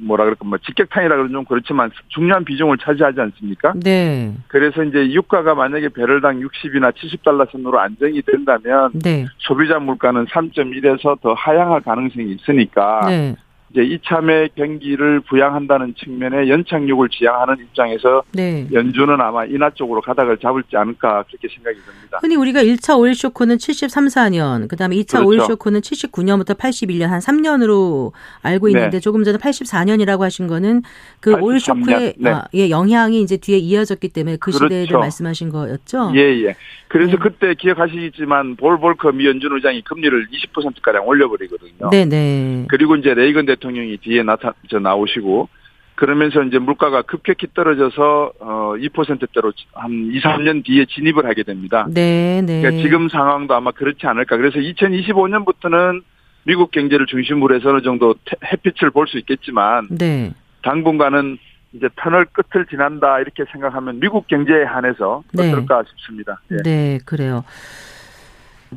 [0.00, 3.74] 뭐라 그럴까 뭐 직격탄이라 그러면 좀 그렇지만 중요한 비중을 차지하지 않습니까?
[3.76, 4.34] 네.
[4.48, 9.26] 그래서 이제 유가가 만약에 배럴당 60이나 70달러 선으로 안정이 된다면 네.
[9.38, 13.36] 소비자 물가는 3.1에서 더 하향할 가능성이 있으니까 네.
[13.72, 18.66] 이제 이참에 경기를 부양한다는 측면에 연착륙을 지향하는 입장에서 네.
[18.72, 22.18] 연준은 아마 인하 쪽으로 가닥을 잡을지 않을까 그렇게 생각이 듭니다.
[22.20, 25.28] 흔히 우리가 1차 오일 쇼크는 73, 4년, 그다음에 2차 그렇죠.
[25.28, 28.10] 오일 쇼크는 79년부터 81년 한 3년으로
[28.42, 29.00] 알고 있는데 네.
[29.00, 30.82] 조금 전에 84년이라고 하신 거는
[31.20, 32.30] 그 오일 83 년, 쇼크의 네.
[32.30, 34.98] 아, 예, 영향이 이제 뒤에 이어졌기 때문에 그 시대를 그렇죠.
[34.98, 36.12] 말씀하신 거였죠?
[36.16, 36.56] 예, 예.
[36.88, 37.18] 그래서 네.
[37.22, 41.90] 그때 기억하시겠지만 볼 볼커 미 연준 의장이 금리를 20%가량 올려버리거든요.
[41.92, 42.66] 네, 네.
[42.68, 45.48] 그리고 이제 레이건 대 통령이 뒤에 나타 저 나오시고
[45.94, 51.86] 그러면서 이제 물가가 급격히 떨어져서 어 2%대로 한 2, 3년 뒤에 진입을 하게 됩니다.
[51.92, 52.62] 네, 네.
[52.62, 54.36] 그러니까 지금 상황도 아마 그렇지 않을까.
[54.38, 56.02] 그래서 2025년부터는
[56.44, 60.32] 미국 경제를 중심으로 해서 어느 정도 태- 햇빛을 볼 수 있겠지만 네.
[60.62, 61.36] 당분간은
[61.72, 65.50] 이제 터널 끝을 지난다 이렇게 생각하면 미국 경제에 한해서 네.
[65.52, 66.40] 어떨까 싶습니다.
[66.50, 66.56] 예.
[66.64, 67.44] 네, 그래요.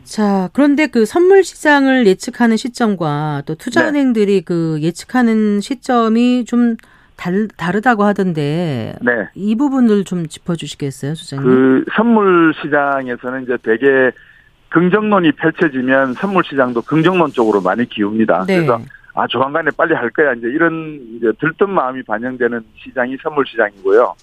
[0.03, 3.57] 자, 그런데 그 선물 시장을 예측하는 시점과 또 네.
[3.63, 6.77] 투자은행들이 그 예측하는 시점이 좀
[7.15, 9.11] 달, 다르다고 하던데 네.
[9.35, 11.47] 이 부분을 좀 짚어주시겠어요, 소장님?
[11.47, 14.11] 그 선물 시장에서는 이제 되게
[14.69, 18.45] 긍정론이 펼쳐지면 선물 시장도 긍정론 쪽으로 많이 기웁니다.
[18.47, 18.55] 네.
[18.55, 18.81] 그래서
[19.13, 24.15] 아 조만간에 빨리 할 거야 이제 이런 이제 들뜬 마음이 반영되는 시장이 선물 시장이고요.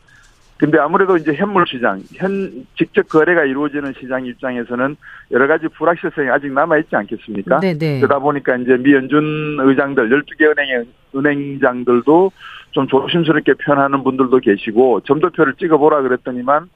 [0.60, 4.94] 근데 아무래도 이제 현물 시장, 현 직접 거래가 이루어지는 시장 입장에서는
[5.30, 7.60] 여러 가지 불확실성이 아직 남아 있지 않겠습니까?
[7.60, 7.98] 네, 네.
[7.98, 10.84] 그러다 보니까 이제 미 연준 의장들 12개 은행의
[11.16, 12.32] 은행장들도
[12.72, 16.68] 좀 조심스럽게 표현하는 분들도 계시고 점도표를 찍어보라 그랬더니만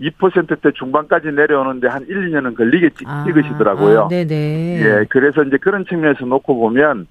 [0.00, 4.04] 2%대 중반까지 내려오는데 한 1, 2년은 걸리겠지 아, 찍으시더라고요.
[4.04, 4.80] 아, 네네.
[4.80, 7.06] 예, 그래서 이제 그런 측면에서 놓고 보면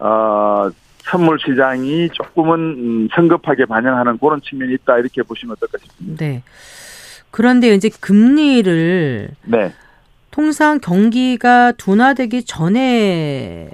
[0.00, 0.68] 어
[1.12, 6.24] 선물 시장이 조금은 음, 성급하게 반영하는 그런 측면이 있다 이렇게 보시면 어떨까 싶습니다.
[6.24, 6.42] 네.
[7.30, 9.72] 그런데 이제 금리를 네.
[10.30, 13.68] 통상 경기가 둔화되기 전에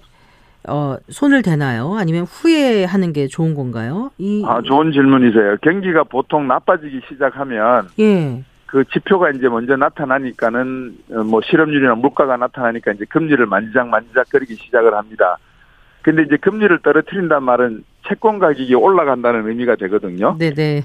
[0.69, 1.95] 어, 손을 대나요?
[1.97, 4.11] 아니면 후에 하는 게 좋은 건가요?
[4.19, 5.59] 이 아 좋은 질문이세요.
[5.63, 8.43] 경기가 보통 나빠지기 시작하면 예.
[8.67, 14.93] 그 지표가 이제 먼저 나타나니까는 어, 뭐 실업률이나 물가가 나타나니까 이제 금리를 만지작 만지작거리기 시작을
[14.95, 15.39] 합니다.
[16.03, 20.37] 근데 이제 금리를 떨어뜨린단 말은 채권 가격이 올라간다는 의미가 되거든요.
[20.39, 20.83] 네, 네.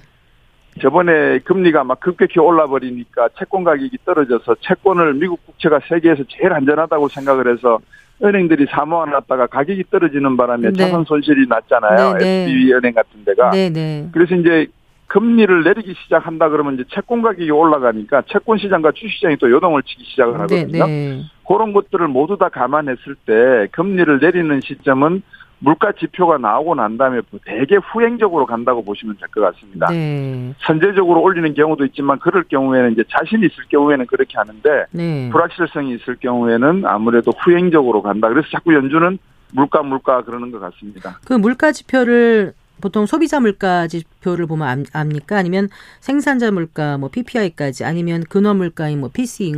[0.82, 7.54] 저번에 금리가 막 급격히 올라버리니까 채권 가격이 떨어져서 채권을 미국 국채가 세계에서 제일 안전하다고 생각을
[7.54, 7.80] 해서
[8.24, 10.74] 은행들이 사모아놨다가 가격이 떨어지는 바람에 네.
[10.74, 12.14] 자산 손실이 났잖아요.
[12.14, 12.44] 네, 네.
[12.44, 13.52] SBB 은행 같은 데가.
[13.52, 14.10] 네 네.
[14.12, 14.68] 그래서 이제
[15.14, 20.34] 금리를 내리기 시작한다 그러면 이제 채권 가격이 올라가니까 채권 시장과 주시장이 또 요동을 치기 시작을
[20.40, 20.86] 하거든요.
[20.86, 21.22] 네 네.
[21.48, 25.22] 그런 것들을 모두 다 감안했을 때 금리를 내리는 시점은
[25.60, 29.86] 물가 지표가 나오고 난 다음에 되게 후행적으로 간다고 보시면 될 것 같습니다.
[29.92, 30.56] 네.
[30.66, 35.30] 선제적으로 올리는 경우도 있지만 그럴 경우에는 이제 자신이 있을 경우에는 그렇게 하는데 네.
[35.32, 38.30] 불확실성이 있을 경우에는 아무래도 후행적으로 간다.
[38.30, 39.20] 그래서 자꾸 연준은
[39.54, 41.20] 물가 물가 그러는 것 같습니다.
[41.24, 45.38] 그 물가 지표를 보통 소비자 물가 지표를 보면 암- 압니까?
[45.38, 45.70] 아니면
[46.02, 49.54] 생산자 물가 뭐 PPI까지 아니면 근원 물가인 뭐 PC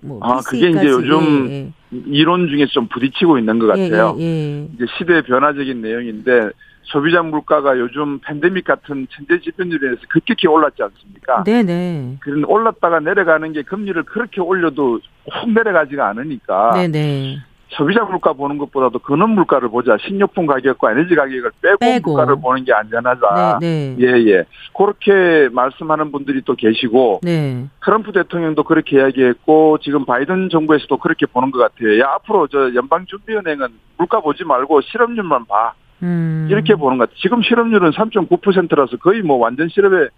[0.00, 1.72] 뭐 아, 그게 PC까지 이제 요즘 예,
[2.06, 4.16] 이론 중에서 좀 부딪히고 있는 것 예, 같아요.
[4.18, 4.68] 예, 예.
[4.74, 6.50] 이제 시대의 변화적인 내용인데
[6.82, 11.44] 소비자 물가가 요즘 팬데믹 같은 천재 지표들에 의해서 급격히 올랐지 않습니까?
[11.44, 12.16] 네, 네.
[12.20, 14.98] 그런 올랐다가 내려가는 게 금리를 그렇게 올려도
[15.30, 17.38] 확 내려가지가 않으니까 네, 네.
[17.76, 19.96] 소비자 물가 보는 것보다도 근원 물가를 보자.
[20.00, 22.12] 식료품 가격과 에너지 가격을 빼고, 빼고.
[22.12, 23.58] 물가를 보는 게 안전하다.
[23.60, 24.06] 네, 네.
[24.06, 24.44] 예, 예.
[24.76, 27.66] 그렇게 말씀하는 분들이 또 계시고 네.
[27.84, 32.00] 트럼프 대통령도 그렇게 이야기했고 지금 바이든 정부에서도 그렇게 보는 것 같아요.
[32.00, 35.72] 야, 앞으로 저 연방준비은행은 물가 보지 말고 실업률만 봐.
[36.02, 36.48] 음.
[36.50, 37.18] 이렇게 보는 것 같아요.
[37.20, 40.08] 지금 실업률은 3.9%라서 거의 뭐 완전 실업에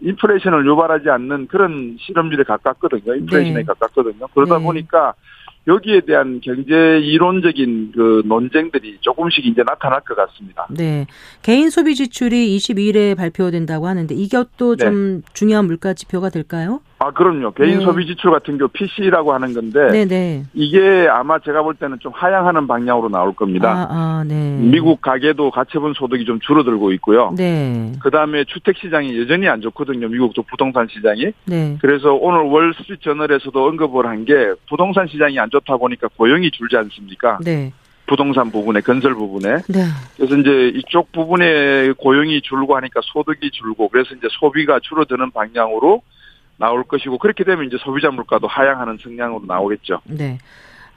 [0.00, 3.14] 인플레이션을 유발하지 않는 그런 실업률에 가깝거든요.
[3.16, 3.62] 인플레이션에 네.
[3.64, 4.26] 가깝거든요.
[4.34, 4.64] 그러다 네.
[4.64, 5.14] 보니까
[5.66, 10.66] 여기에 대한 경제 이론적인 그 논쟁들이 조금씩 이제 나타날 것 같습니다.
[10.70, 11.06] 네.
[11.42, 14.84] 개인 소비 지출이 22일에 발표된다고 하는데 이것도 네.
[14.84, 16.80] 좀 중요한 물가 지표가 될까요?
[16.98, 17.50] 아, 그럼요.
[17.52, 17.84] 개인 네.
[17.84, 20.44] 소비 지출 같은 경우 PC라고 하는 건데 네, 네.
[20.54, 23.70] 이게 아마 제가 볼 때는 좀 하향하는 방향으로 나올 겁니다.
[23.70, 24.58] 아, 아, 네.
[24.62, 27.34] 미국 가계도 가처분 소득이 좀 줄어들고 있고요.
[27.36, 27.92] 네.
[28.00, 30.08] 그 다음에 주택 시장이 여전히 안 좋거든요.
[30.08, 31.32] 미국도 부동산 시장이.
[31.44, 31.76] 네.
[31.82, 34.32] 그래서 오늘 월스트리트 저널에서도 언급을 한 게
[34.68, 37.38] 부동산 시장이 안 좋다 보니까 고용이 줄지 않습니까?
[37.44, 37.72] 네.
[38.06, 39.84] 부동산 부분에 건설 부분에 네.
[40.16, 46.02] 그래서 이제 이쪽 부분에 고용이 줄고 하니까 소득이 줄고 그래서 이제 소비가 줄어드는 방향으로
[46.58, 50.00] 나올 것이고 그렇게 되면 이제 소비자 물가도 하향하는 성향으로 나오겠죠.
[50.04, 50.38] 네.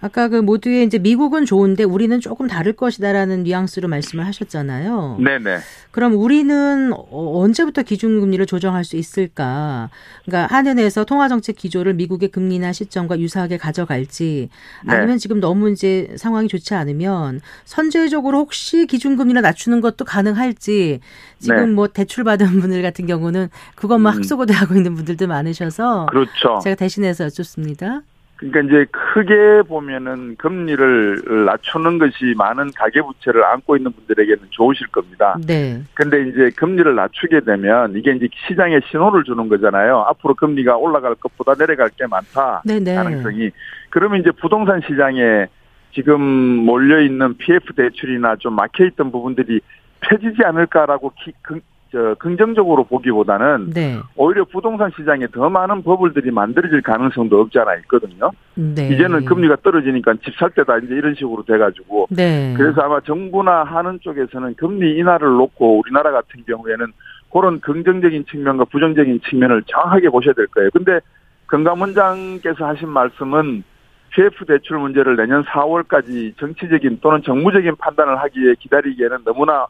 [0.02, 5.18] 아까 그 모두의 이제 미국은 좋은데 우리는 조금 다를 것이다라는 뉘앙스로 말씀을 하셨잖아요.
[5.20, 5.58] 네네.
[5.92, 9.90] 그럼 우리는 어, 언제부터 기준금리를 조정할 수 있을까?
[10.24, 14.50] 그러니까 한은에서 통화정책 기조를 미국의 금리나 시점과 유사하게 가져갈지
[14.86, 14.94] 네.
[14.94, 21.02] 아니면 지금 너무 이제 상황이 좋지 않으면 선제적으로 혹시 기준금리를 낮추는 것도 가능할지
[21.40, 21.66] 지금 네.
[21.74, 24.18] 뭐 대출 받은 분들 같은 경우는 그것만 음.
[24.18, 26.60] 학소고대 하고 있는 분들도 많으셔서 그렇죠.
[26.64, 28.04] 제가 대신해서 여쭙습니다.
[28.40, 35.38] 그러니까 이제 크게 보면은 금리를 낮추는 것이 많은 가계부채를 안고 있는 분들에게는 좋으실 겁니다.
[35.46, 35.82] 네.
[35.94, 40.06] 근데 이제 금리를 낮추게 되면 이게 이제 시장에 신호를 주는 거잖아요.
[40.08, 42.62] 앞으로 금리가 올라갈 것보다 내려갈 게 많다.
[42.66, 42.96] 네네.
[42.96, 43.52] 가능성이.
[43.90, 45.48] 그러면 이제 부동산 시장에
[45.94, 49.60] 지금 몰려 있는 PF 대출이나 좀 막혀 있던 부분들이
[50.00, 51.60] 펴지지 않을까라고 기, 긍,
[51.92, 54.00] 저, 긍정적으로 보기보다는 네.
[54.16, 58.32] 오히려 부동산 시장에 더 많은 버블들이 만들어질 가능성도 없지 않아 있거든요.
[58.56, 58.90] 네.
[58.90, 62.54] 이제는 금리가 떨어지니까 집 살 때다 이제 이런 식으로 돼가지고 네.
[62.56, 66.94] 그래서 아마 정부나 하는 쪽에서는 금리 인하를 놓고 우리나라 같은 경우에는
[67.32, 70.70] 그런 긍정적인 측면과 부정적인 측면을 정확하게 보셔야 될 거예요.
[70.72, 71.00] 근데
[71.48, 73.64] 건강원장께서 하신 말씀은
[74.12, 79.68] PF 대출 문제를 내년 4월까지 정치적인 또는 정무적인 판단을 하기에 기다리기에는 너무나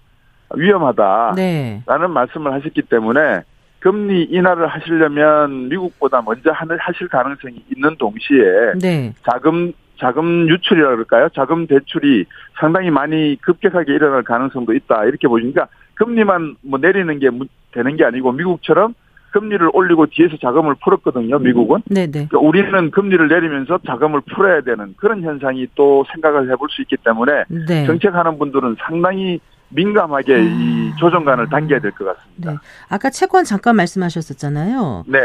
[0.55, 1.33] 위험하다.
[1.35, 1.81] 네.
[1.85, 3.41] 라는 말씀을 하셨기 때문에
[3.79, 9.13] 금리 인하를 하시려면 미국보다 먼저 하실 가능성이 있는 동시에 네.
[9.23, 11.27] 자금 자금 유출이라 그럴까요?
[11.35, 12.25] 자금 대출이
[12.59, 15.05] 상당히 많이 급격하게 일어날 가능성도 있다.
[15.05, 18.93] 이렇게 보시니까 금리만 뭐 내리는 게 문- 되는 게 아니고 미국처럼
[19.31, 21.37] 금리를 올리고 뒤에서 자금을 풀었거든요.
[21.39, 21.81] 미국은.
[21.85, 22.27] 네, 네.
[22.29, 27.43] 그러니까 우리는 금리를 내리면서 자금을 풀어야 되는 그런 현상이 또 생각을 해볼 수 있기 때문에
[27.67, 27.85] 네.
[27.85, 30.37] 정책하는 분들은 상당히 민감하게 아.
[30.39, 32.51] 이 조정관을 당겨야 될 것 같습니다.
[32.51, 32.57] 네.
[32.87, 35.05] 아까 채권 잠깐 말씀하셨었잖아요.
[35.07, 35.19] 네.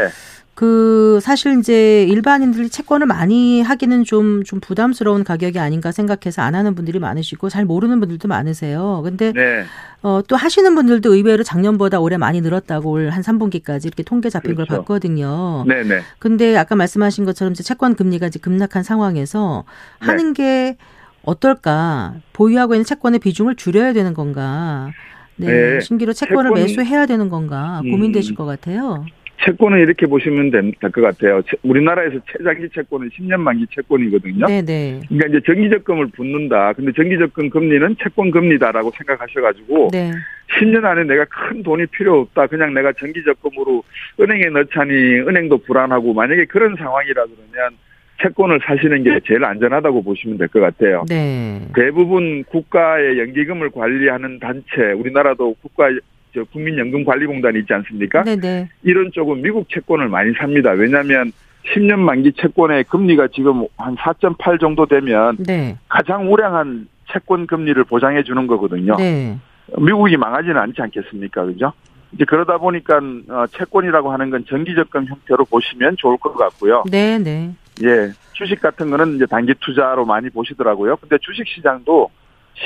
[0.53, 6.97] 그 사실 이제 일반인들이 채권을 많이 하기는 좀좀 부담스러운 가격이 아닌가 생각해서 안 하는 분들이
[6.97, 9.01] 많으시고 잘 모르는 분들도 많으세요.
[9.03, 9.65] 근데 네.
[10.01, 14.55] 어, 또 하시는 분들도 의외로 작년보다 올해 많이 늘었다고 올 한 3분기까지 이렇게 통계 잡힌
[14.55, 14.81] 걸 그렇죠.
[14.83, 15.65] 봤거든요.
[15.67, 15.99] 네, 네.
[16.19, 19.65] 근데 아까 말씀하신 것처럼 이제 채권 금리가 이제 급락한 상황에서
[19.99, 20.05] 네.
[20.07, 20.77] 하는 게
[21.25, 22.15] 어떨까?
[22.33, 24.89] 보유하고 있는 채권의 비중을 줄여야 되는 건가?
[25.37, 25.47] 네.
[25.47, 25.79] 네.
[25.81, 27.81] 신기로 채권을 채권- 매수해야 되는 건가?
[27.83, 27.91] 음.
[27.91, 29.05] 고민되실 것 같아요.
[29.43, 31.41] 채권은 이렇게 보시면 될 것 같아요.
[31.43, 34.45] 채- 우리나라에서 최장기 채권은 10년 만기 채권이거든요.
[34.47, 35.01] 네, 네.
[35.09, 36.71] 그러니까 이제 정기적금을 붓는다.
[36.73, 40.11] 근데 정기적금 금리는 채권 금리다라고 생각하셔가지고 네.
[40.57, 42.47] 10년 안에 내가 큰 돈이 필요 없다.
[42.47, 43.83] 그냥 내가 정기적금으로
[44.21, 44.93] 은행에 넣자니
[45.27, 47.73] 은행도 불안하고 만약에 그런 상황이라 그러면
[48.21, 51.03] 채권을 사시는 게 제일 안전하다고 보시면 될 것 같아요.
[51.09, 51.61] 네.
[51.75, 55.89] 대부분 국가의 연기금을 관리하는 단체, 우리나라도 국가
[56.33, 58.23] 저 국민연금관리공단이 있지 않습니까?
[58.23, 58.69] 네네.
[58.83, 60.71] 이런 쪽은 미국 채권을 많이 삽니다.
[60.71, 61.31] 왜냐하면
[61.73, 65.77] 10년 만기 채권의 금리가 지금 한 4.8 정도 되면 네.
[65.89, 68.95] 가장 우량한 채권 금리를 보장해 주는 거거든요.
[68.97, 69.37] 네.
[69.77, 71.45] 미국이 망하지는 않지 않겠습니까?
[71.45, 71.73] 그죠?
[72.15, 72.97] 이제 그러다 보니까
[73.29, 76.83] 어, 채권이라고 하는 건 정기적금 형태로 보시면 좋을 것 같고요.
[76.89, 77.53] 네, 네.
[77.83, 80.95] 예, 주식 같은 거는 이제 단기 투자로 많이 보시더라고요.
[80.95, 82.09] 근데 주식 시장도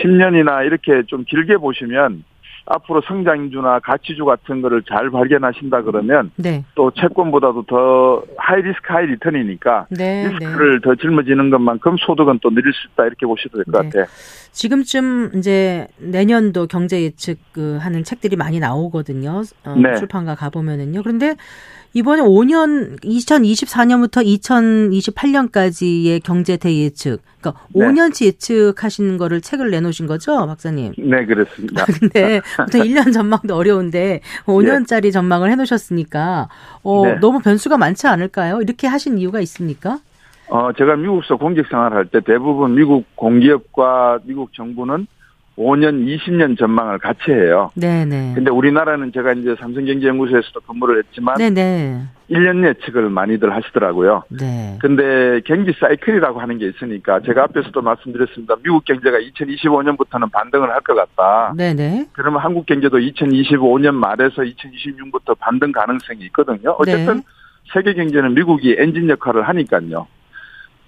[0.01, 2.23] 10년이나 이렇게 좀 길게 보시면
[2.69, 6.63] 앞으로 성장주나 가치주 같은 거를 잘 발견하신다 그러면 네.
[6.75, 10.29] 또 채권보다도 더 high risk high return이니까 네, 네.
[10.29, 13.89] 리스크를 더 짊어지는 것만큼 소득은 또 늘릴 수 있다 이렇게 보셔도 될것 네.
[13.89, 14.05] 같아요.
[14.51, 19.41] 지금쯤 이제 내년도 경제 예측 그 하는 책들이 많이 나오거든요.
[19.65, 19.95] 어, 네.
[19.95, 21.01] 출판가 가보면은요.
[21.01, 21.35] 그런데
[21.93, 27.85] 이번에 5년, 2024년부터 2028년까지의 경제 대 예측, 그러니까 네.
[27.85, 30.93] 5년치 예측하시는 거를 책을 내놓으신 거죠, 박사님?
[30.97, 31.85] 네, 그렇습니다.
[31.85, 36.49] 근데 보통 1년 전망도 어려운데 5년짜리 전망을 해놓으셨으니까
[36.83, 37.15] 어, 네.
[37.19, 38.61] 너무 변수가 많지 않을까요?
[38.61, 39.99] 이렇게 하신 이유가 있습니까?
[40.49, 45.07] 어, 제가 미국서 공직 생활할 때 대부분 미국 공기업과 미국 정부는
[45.59, 47.69] 5년, 20년 전망을 같이 해요.
[47.75, 48.31] 네네.
[48.33, 52.01] 근데 우리나라는 제가 이제 삼성경제연구소에서도 근무를 했지만 네네.
[52.31, 54.23] 1년 예측을 많이들 하시더라고요.
[54.29, 54.77] 네.
[54.79, 58.55] 근데 경기 사이클이라고 하는 게 있으니까 제가 앞에서도 말씀드렸습니다.
[58.63, 61.53] 미국 경제가 2025년부터는 반등을 할 것 같다.
[61.57, 62.07] 네네.
[62.13, 66.73] 그러면 한국 경제도 2025년 말에서 2026부터 반등 가능성이 있거든요.
[66.79, 67.21] 어쨌든 네.
[67.73, 70.07] 세계 경제는 미국이 엔진 역할을 하니까요.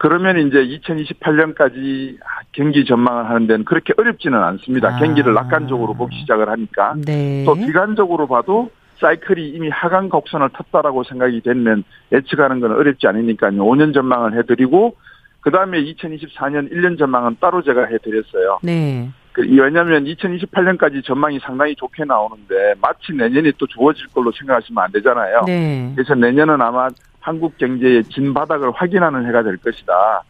[0.01, 2.17] 그러면 이제 2028년까지
[2.53, 4.95] 경기 전망을 하는 데는 그렇게 어렵지는 않습니다.
[4.95, 4.97] 아.
[4.97, 6.95] 경기를 낙관적으로 보기 시작을 하니까.
[7.05, 7.43] 네.
[7.45, 13.51] 또 기간적으로 봐도 사이클이 이미 하강 곡선을 탔다라고 생각이 되면 예측하는 건 어렵지 않으니까요.
[13.51, 14.95] 5년 전망을 해드리고
[15.41, 18.57] 그 다음에 2024년 1년 전망은 따로 제가 해드렸어요.
[18.63, 19.07] 네.
[19.33, 25.43] 그- 왜냐하면 2028년까지 전망이 상당히 좋게 나오는데 마치 내년이 또 좋아질 걸로 생각하시면 안 되잖아요.
[25.45, 25.91] 네.
[25.95, 26.87] 그래서 내년은 아마
[27.21, 30.23] 한국 경제의 진바닥을 확인하는 해가 될 것이다.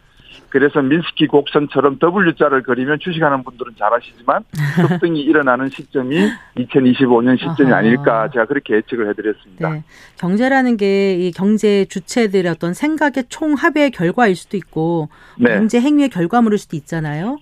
[0.49, 4.43] 그래서 민스키 곡선처럼 W자를 그리면 주식하는 분들은 잘 아시지만
[4.87, 7.71] 급등이 일어나는 시점이 2025년 시점이.
[7.71, 9.69] 아닐까 제가 그렇게 예측을 해드렸습니다.
[9.69, 9.83] 네.
[10.17, 15.53] 경제라는 게 이 경제 주체들의 어떤 생각의 총합의 결과일 수도 있고 네.
[15.53, 17.37] 경제 행위의 결과물일 수도 있잖아요.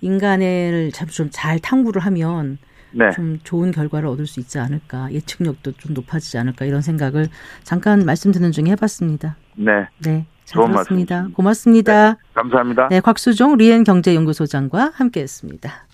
[0.00, 2.58] 인간을 좀잘 탐구를 하면
[2.92, 3.10] 네.
[3.10, 7.28] 좀 좋은 결과를 얻을 수 있지 않을까 예측력도 좀 높아지지 않을까 이런 생각을
[7.62, 9.36] 잠깐 말씀 듣는 중에 해봤습니다.
[9.56, 9.88] 네.
[9.98, 11.28] 네, 잘 들었습니다.
[11.34, 12.16] 고맙습니다.
[12.34, 12.88] 감사합니다.
[12.88, 15.89] 네, 곽수종 리엔 경제연구소장과 함께했습니다.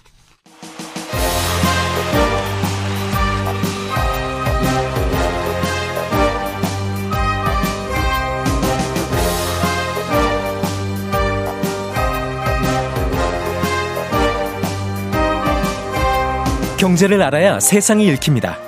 [16.76, 18.58] 경제를 알아야 세상이 읽힙니다.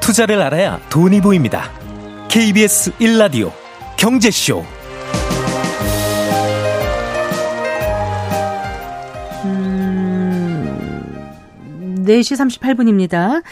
[0.00, 1.70] 투자를 알아야 돈이 보입니다.
[2.28, 3.52] KBS 1라디오
[3.98, 4.64] 경제쇼.
[9.44, 11.34] 음,
[12.06, 13.42] 4시 38분입니다.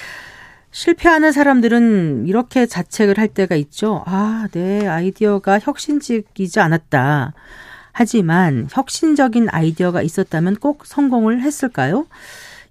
[0.71, 4.03] 실패하는 사람들은 이렇게 자책을 할 때가 있죠.
[4.07, 7.35] 아, 내 아이디어가 혁신적이지 않았다.
[7.93, 12.07] 하지만 혁신적인 아이디어가 있었다면 꼭 성공을 했을까요?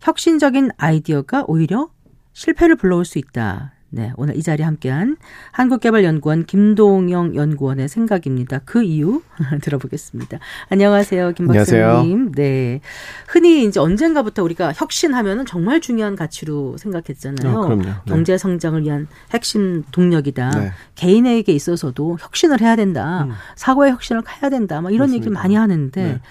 [0.01, 1.89] 혁신적인 아이디어가 오히려
[2.33, 3.73] 실패를 불러올 수 있다.
[3.93, 5.17] 네, 오늘 이 자리에 함께한
[5.51, 8.59] 한국개발연구원 김동영 연구원의 생각입니다.
[8.63, 9.21] 그 이유
[9.61, 10.39] 들어보겠습니다.
[10.69, 11.85] 안녕하세요, 김 안녕하세요.
[11.87, 12.31] 박사님.
[12.31, 12.79] 네,
[13.27, 17.53] 흔히 이제 언젠가부터 우리가 혁신하면은 정말 중요한 가치로 생각했잖아요.
[17.53, 17.83] 어, 그럼요.
[17.83, 17.93] 네.
[18.07, 20.51] 경제 성장을 위한 핵심 동력이다.
[20.51, 20.71] 네.
[20.95, 23.25] 개인에게 있어서도 혁신을 해야 된다.
[23.25, 23.31] 음.
[23.57, 24.79] 사고의 혁신을 해야 된다.
[24.79, 25.41] 막 이런 얘기 맞습니다.
[25.41, 26.21] 많이 하는데 네.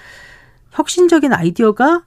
[0.70, 2.04] 혁신적인 아이디어가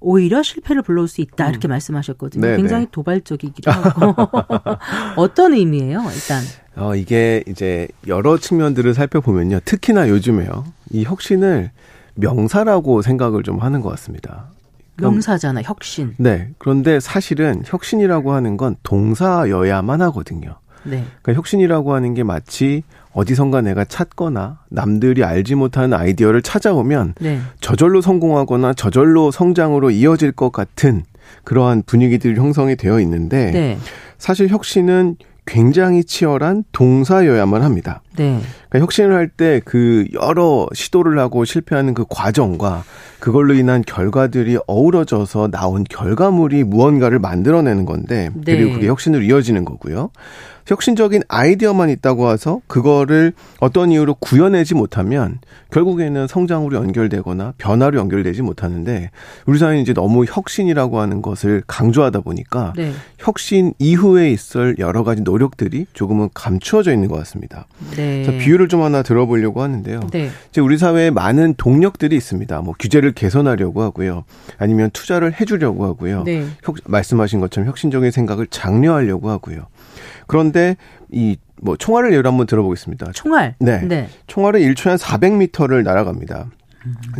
[0.00, 2.46] 오히려 실패를 불러올 수 있다 이렇게 말씀하셨거든요.
[2.46, 2.50] 음.
[2.50, 2.90] 네, 굉장히 네.
[2.92, 4.14] 도발적이기도 하고
[5.16, 6.02] 어떤 의미예요?
[6.14, 6.42] 일단
[6.76, 9.60] 어, 이게 이제 여러 측면들을 살펴보면요.
[9.64, 10.64] 특히나 요즘에요.
[10.90, 11.70] 이 혁신을
[12.14, 14.50] 명사라고 생각을 좀 하는 것 같습니다.
[14.98, 16.14] 명사잖아 혁신.
[16.18, 16.50] 네.
[16.58, 20.58] 그런데 사실은 혁신이라고 하는 건 동사여야만 하거든요.
[20.84, 22.82] 네, 그러니까 혁신이라고 하는 게 마치
[23.16, 30.52] 어디선가 내가 찾거나 남들이 알지 못하는 아이디어를 찾아오면 네, 저절로 성공하거나 저절로 성장으로 이어질 것
[30.52, 31.02] 같은
[31.44, 33.78] 그러한 분위기들이 형성이 되어 있는데 네,
[34.18, 38.02] 사실 혁신은 굉장히 치열한 동사여야만 합니다.
[38.16, 42.84] 네, 그러니까 혁신을 할 때 그 여러 시도를 하고 실패하는 그 과정과
[43.20, 48.56] 그걸로 인한 결과들이 어우러져서 나온 결과물이 무언가를 만들어내는 건데 네.
[48.56, 50.10] 그리고 그게 혁신으로 이어지는 거고요.
[50.66, 55.38] 혁신적인 아이디어만 있다고 해서 그거를 어떤 이유로 구현내지 못하면
[55.70, 59.10] 결국에는 성장으로 연결되거나 변화로 연결되지 못하는데
[59.46, 62.92] 우리 사회는 이제 너무 혁신이라고 하는 것을 강조하다 보니까 네.
[63.18, 67.66] 혁신 이후에 있을 여러 가지 노력들이 조금은 감추어져 있는 것 같습니다.
[67.96, 68.24] 네.
[68.24, 70.00] 자, 비유를 좀 하나 들어보려고 하는데요.
[70.12, 70.30] 네.
[70.50, 72.60] 이제 우리 사회에 많은 동력들이 있습니다.
[72.62, 74.24] 뭐 규제를 개선하려고 하고요.
[74.58, 76.24] 아니면 투자를 해주려고 하고요.
[76.24, 76.46] 네.
[76.62, 79.66] 혁, 말씀하신 것처럼 혁신적인 생각을 장려하려고 하고요.
[80.26, 80.76] 그런데
[81.10, 83.12] 이 뭐 총알을 예로 한번 들어보겠습니다.
[83.12, 83.54] 총알.
[83.58, 83.80] 네.
[83.86, 84.08] 네.
[84.26, 86.50] 총알은 1초에 한 400m를 날아갑니다.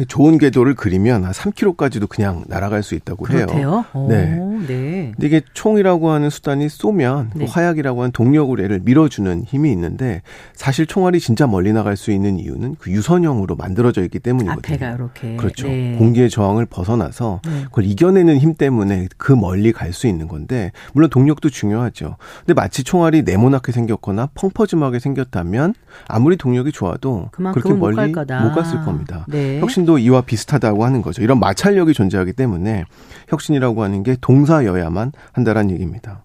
[0.08, 3.46] 좋은 궤도를 그리면 한 3km까지도 그냥 날아갈 수 있다고 해요.
[3.46, 3.84] 그렇대요.
[3.94, 4.26] 오, 네.
[4.66, 5.12] 네.
[5.12, 7.46] 근데 이게 총이라고 하는 수단이 쏘면 그 네.
[7.46, 10.22] 화약이라고 하는 동력으로 얘를 밀어주는 힘이 있는데
[10.54, 14.74] 사실 총알이 진짜 멀리 나갈 수 있는 이유는 그 유선형으로 만들어져 있기 때문이거든요.
[14.74, 15.36] 앞에가 이렇게.
[15.36, 15.66] 그렇죠.
[15.66, 15.96] 네.
[15.98, 17.64] 공기의 저항을 벗어나서 네.
[17.64, 22.16] 그걸 이겨내는 힘 때문에 그 멀리 갈 수 있는 건데 물론 동력도 중요하죠.
[22.40, 25.74] 근데 마치 총알이 네모나게 생겼거나 펑퍼짐하게 생겼다면
[26.06, 28.40] 아무리 동력이 좋아도 그렇게 못 멀리 갈 거다.
[28.40, 29.24] 못 갔을 겁니다.
[29.28, 29.55] 네.
[29.60, 31.22] 혁신도 이와 비슷하다고 하는 거죠.
[31.22, 32.84] 이런 마찰력이 존재하기 때문에
[33.28, 36.22] 혁신이라고 하는 게 동사여야만 한다라는 얘기입니다.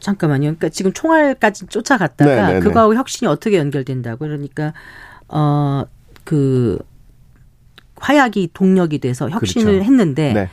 [0.00, 0.42] 잠깐만요.
[0.42, 2.60] 그러니까 지금 총알까지 쫓아갔다가 네, 네, 네.
[2.60, 4.72] 그거하고 혁신이 어떻게 연결된다고 그러니까
[5.28, 6.78] 어그
[7.96, 9.84] 화약이 동력이 돼서 혁신을 그렇죠.
[9.84, 10.48] 했는데 네.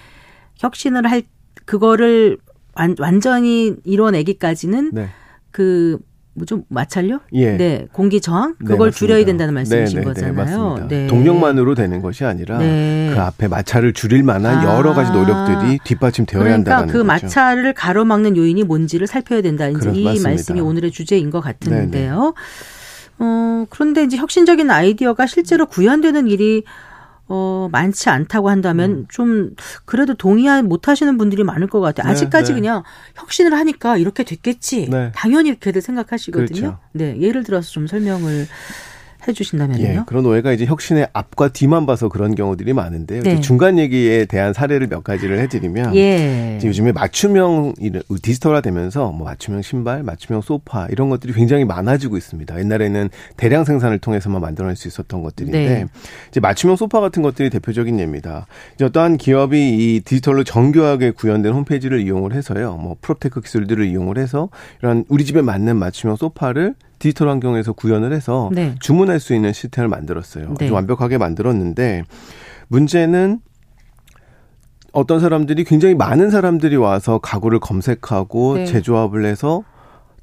[0.57, 1.23] 혁신을 할
[1.65, 2.37] 그거를
[2.75, 5.09] 완, 완전히 이뤄내기까지는 네.
[5.51, 5.97] 그
[6.37, 7.23] 뭐좀 마찰력?
[7.33, 7.57] 예.
[7.57, 8.97] 네, 공기 저항 네, 그걸 맞습니다.
[8.97, 10.87] 줄여야 된다는 말씀이신 네, 네, 거잖아요.
[10.87, 11.07] 네.
[11.07, 13.11] 동력만으로 되는 것이 아니라 네.
[13.13, 14.77] 그 앞에 마찰을 줄일 만한 아.
[14.77, 17.05] 여러 가지 노력들이 뒷받침되어야 그러니까 한다는 그 거죠.
[17.05, 19.69] 마찰을 가로막는 요인이 뭔지를 살펴야 된다.
[19.71, 20.29] 그렇- 이 맞습니다.
[20.29, 22.33] 말씀이 오늘의 주제인 것 같은데요.
[23.19, 26.63] 어, 그런데 이제 혁신적인 아이디어가 실제로 구현되는 일이
[27.29, 29.05] 어, 많지 않다고 한다면 음.
[29.09, 29.55] 좀
[29.85, 32.07] 그래도 동의 못 하시는 분들이 많을 것 같아요.
[32.07, 32.59] 네, 아직까지 네.
[32.59, 32.83] 그냥
[33.15, 34.89] 혁신을 하니까 이렇게 됐겠지.
[34.89, 35.11] 네.
[35.13, 36.59] 당연히 이렇게들 생각하시거든요.
[36.59, 36.79] 그렇죠.
[36.93, 37.17] 네.
[37.19, 38.47] 예를 들어서 좀 설명을
[39.27, 39.83] 해 주신다면요.
[39.83, 43.23] 예, 그런 오해가 이제 혁신의 앞과 뒤만 봐서 그런 경우들이 많은데요.
[43.23, 43.41] 네.
[43.41, 46.59] 중간 얘기에 대한 사례를 몇 가지를 해드리면 예.
[46.63, 52.57] 요즘에 맞춤형 이- 디지털화 되면서 뭐 맞춤형 신발, 맞춤형 소파 이런 것들이 굉장히 많아지고 있습니다.
[52.59, 55.85] 옛날에는 대량 생산을 통해서만 만들어낼 수 있었던 것들인데 네.
[56.29, 58.47] 이제 맞춤형 소파 같은 것들이 대표적인 예입니다.
[58.75, 59.57] 이제 어떠한 기업이
[59.95, 64.49] 이 디지털로 정교하게 구현된 홈페이지를 이용을 해서요, 뭐 proptech 기술들을 이용을 해서
[64.81, 68.75] 이런 우리 집에 맞는 맞춤형 소파를 디지털 환경에서 구현을 해서 네.
[68.79, 70.55] 주문할 수 있는 시스템을 만들었어요.
[70.57, 70.65] 네.
[70.65, 72.03] 아주 완벽하게 만들었는데
[72.67, 73.39] 문제는
[74.91, 78.65] 어떤 사람들이 굉장히 많은 사람들이 와서 가구를 검색하고 네.
[78.65, 79.63] 재조합을 해서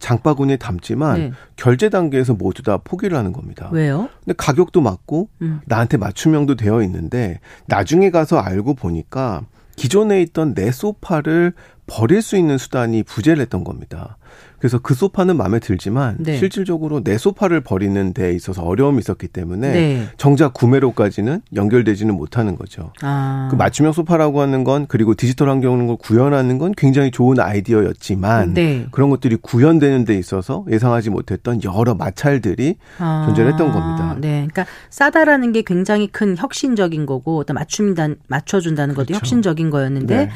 [0.01, 1.33] 장바구니에 담지만 네.
[1.57, 3.71] 결제 단계에서 모두 다 포기를 하는 겁니다.
[3.73, 4.09] 왜요?
[4.25, 5.61] 근데 가격도 맞고 음.
[5.67, 9.43] 나한테 맞춤형도 되어 있는데 나중에 가서 알고 보니까
[9.77, 11.53] 기존에 있던 내 소파를
[11.87, 14.17] 버릴 수 있는 수단이 부재를 했던 겁니다.
[14.65, 16.39] 그래서 그 소파는 마음에 들지만 네.
[16.39, 20.09] 실질적으로 내 소파를 버리는 데 있어서 어려움이 있었기 때문에 네.
[20.17, 22.91] 정작 구매로까지는 연결되지는 못하는 거죠.
[23.03, 23.49] 아.
[23.51, 28.87] 그 맞춤형 소파라고 하는 건 그리고 디지털 환경을 구현하는 건 굉장히 좋은 아이디어였지만 네.
[28.91, 34.17] 그런 것들이 구현되는 데 있어서 예상하지 못했던 여러 마찰들이 아, 존재했던 겁니다.
[34.19, 39.19] 네, 그러니까 싸다라는 게 굉장히 큰 혁신적인 거고, 또 맞춤단 맞춰 준다는 것도 그렇죠.
[39.19, 40.31] 혁신적인 거였는데 네.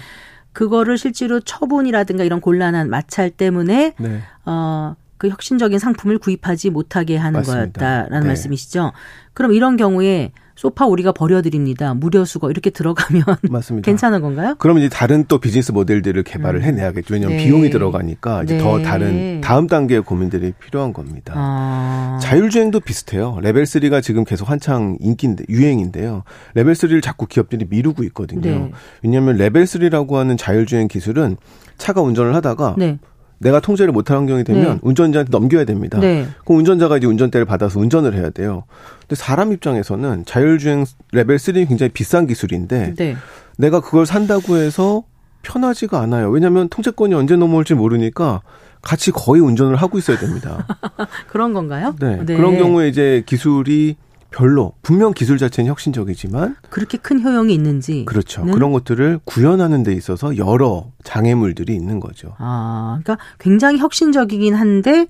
[0.59, 4.23] 그거를 실제로 처분이라든가 이런 곤란한 마찰 때문에 네.
[4.45, 4.97] 어.
[5.17, 7.79] 그 혁신적인 상품을 구입하지 못하게 하는 맞습니다.
[7.81, 8.27] 거였다라는 네.
[8.27, 8.93] 말씀이시죠.
[9.35, 11.95] 그럼 이런 경우에 소파 우리가 버려드립니다.
[11.95, 13.87] 무료 수거 이렇게 들어가면 맞습니다.
[13.87, 14.57] 괜찮은 건가요?
[14.59, 17.15] 그럼 이제 다른 또 비즈니스 모델들을 개발을 해내야겠죠.
[17.15, 17.45] 왜냐하면 네.
[17.45, 18.61] 비용이 들어가니까 이제 네.
[18.61, 21.33] 더 다른 다음 단계의 고민들이 필요한 겁니다.
[21.37, 22.19] 아.
[22.21, 23.39] 자율주행도 비슷해요.
[23.41, 26.25] 레벨 3가 지금 계속 한창 인기인데 유행인데요.
[26.55, 28.41] 레벨 3를 자꾸 기업들이 미루고 있거든요.
[28.41, 28.73] 네.
[29.05, 31.37] 왜냐하면 레벨 3라고 하는 자율주행 기술은
[31.77, 32.99] 차가 운전을 하다가 네.
[33.39, 34.79] 내가 통제를 못할 환경이 되면 네.
[34.83, 35.99] 운전자한테 넘겨야 됩니다.
[35.99, 36.27] 네.
[36.45, 38.65] 그럼 운전자가 이제 운전대를 받아서 운전을 해야 돼요.
[39.01, 43.17] 근데 사람 입장에서는 자율주행 레벨 3는 굉장히 비싼 기술인데 네.
[43.57, 45.05] 내가 그걸 산다고 해서
[45.43, 46.31] 편하지가 않아요.
[46.31, 48.43] 왜냐하면 통제권이 언제 넘어올지 모르니까
[48.83, 50.67] 같이 거의 운전을 하고 있어야 됩니다.
[51.29, 51.95] 그런 건가요?
[52.01, 52.25] 네.
[52.25, 53.97] 그런 경우에 이제 기술이
[54.31, 58.05] 별로 분명 기술 자체는 혁신적이지만 그렇게 큰 효용이 있는지.
[58.05, 58.45] 그렇죠.
[58.45, 58.53] 는?
[58.53, 62.35] 그런 것들을 구현하는 데 있어서 여러 장애물들이 있는 거죠.
[62.39, 65.07] 아, 그러니까 굉장히 혁신적이긴 한데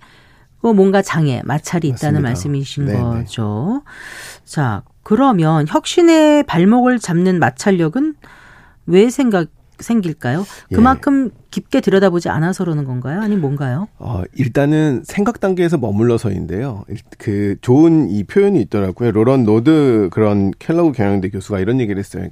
[0.60, 2.28] 그 뭔가 장애, 마찰이 있다는 맞습니다.
[2.28, 3.00] 말씀이신 네네.
[3.00, 3.82] 거죠.
[4.44, 8.14] 자, 그러면 혁신의 발목을 잡는 마찰력은
[8.86, 9.48] 왜 생각
[9.80, 10.44] 생길까요?
[10.72, 10.74] 예.
[10.74, 13.20] 그만큼 깊게 들여다보지 않아서 그러는 건가요?
[13.20, 13.88] 아니면 뭔가요?
[13.98, 16.84] 어, 일단은 생각 단계에서 머물러서인데요.
[17.18, 19.12] 그 좋은 이 표현이 있더라고요.
[19.12, 22.28] 로런 노드그런 켈로그 경영대 교수가 이런 얘기를 했어요.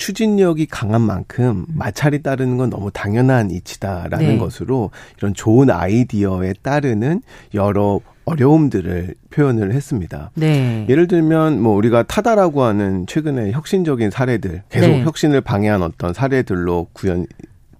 [0.00, 4.38] 추진력이 강한 만큼 마찰이 따르는 건 너무 당연한 이치다라는 네.
[4.38, 7.20] 것으로 이런 좋은 아이디어에 따르는
[7.52, 10.30] 여러 어려움들을 표현을 했습니다.
[10.34, 10.86] 네.
[10.88, 15.02] 예를 들면 뭐 우리가 타다라고 하는 최근에 혁신적인 사례들 계속 네.
[15.02, 17.26] 혁신을 방해한 어떤 사례들로 구현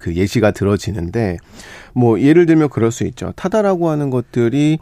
[0.01, 1.37] 그 예시가 들어지는데
[1.93, 3.33] 뭐 예를 들면 그럴 수 있죠.
[3.37, 4.79] 타다라고 하는 것들이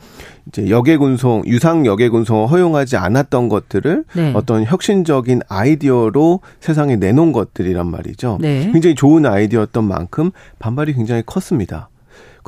[0.47, 4.33] 이제 역외군송 유상 역외군송을 허용하지 않았던 것들을 네.
[4.35, 8.39] 어떤 혁신적인 아이디어로 세상에 내놓은 것들이란 말이죠.
[8.41, 8.71] 네.
[8.73, 11.91] 굉장히 좋은 아이디어였던 만큼 반발이 굉장히 컸습니다.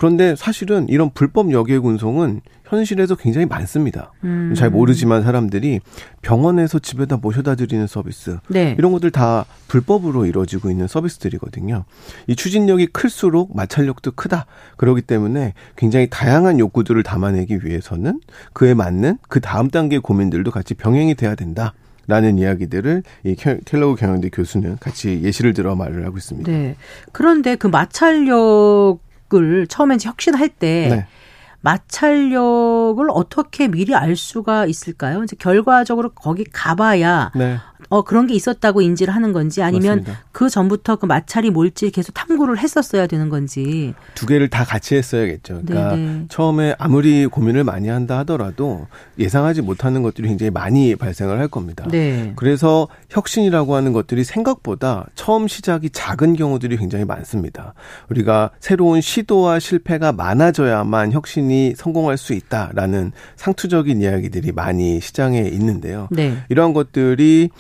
[0.01, 4.13] 그런데 사실은 이런 불법 역외군송은 현실에서 굉장히 많습니다.
[4.25, 4.55] 음.
[4.57, 5.81] 잘 모르지만 사람들이
[6.23, 8.75] 병원에서 집에다 모셔다 드리는 서비스 네.
[8.79, 11.85] 이런 것들 다 불법으로 이루어지고 있는 서비스들이거든요.
[12.29, 14.47] 이 추진력이 클수록 마찰력도 크다.
[14.79, 18.21] 그렇기 때문에 굉장히 다양한 욕구들을 담아내기 위해서는
[18.55, 21.75] 그에 맞는 그 다음 단계 고민들도 같이 병행이 돼야 된다.
[22.07, 26.51] 라는 이야기들을 이 켈- 켈러그 경영대 교수는 같이 예시를 들어 말을 하고 있습니다.
[26.51, 26.75] 네.
[27.13, 28.99] 그런데 그 마찰력
[29.35, 31.07] 을 처음에 이제 혁신할 때 네.
[31.61, 35.23] 마찰력을 어떻게 미리 알 수가 있을까요?
[35.23, 37.59] 이제 결과적으로 거기 가봐야 네.
[37.91, 40.25] 어 그런 게 있었다고 인지를 하는 건지 아니면 맞습니다.
[40.31, 43.95] 그 전부터 그 마찰이 뭘지 계속 탐구를 했었어야 되는 건지.
[44.15, 45.63] 두 개를 다 같이 했어야겠죠.
[45.67, 46.27] 그러니까 네네.
[46.29, 48.87] 처음에 아무리 고민을 많이 한다 하더라도
[49.19, 51.85] 예상하지 못하는 것들이 굉장히 많이 발생을 할 겁니다.
[51.91, 52.33] 네.
[52.37, 57.75] 그래서 혁신이라고 하는 것들이 생각보다 처음 시작이 작은 경우들이 굉장히 많습니다.
[58.09, 66.07] 우리가 새로운 시도와 실패가 많아져야만 혁신이 성공할 수 있다라는 상투적인 이야기들이 많이 시장에 있는데요.
[66.13, 66.37] 네.
[66.49, 67.51] 이러한 것들이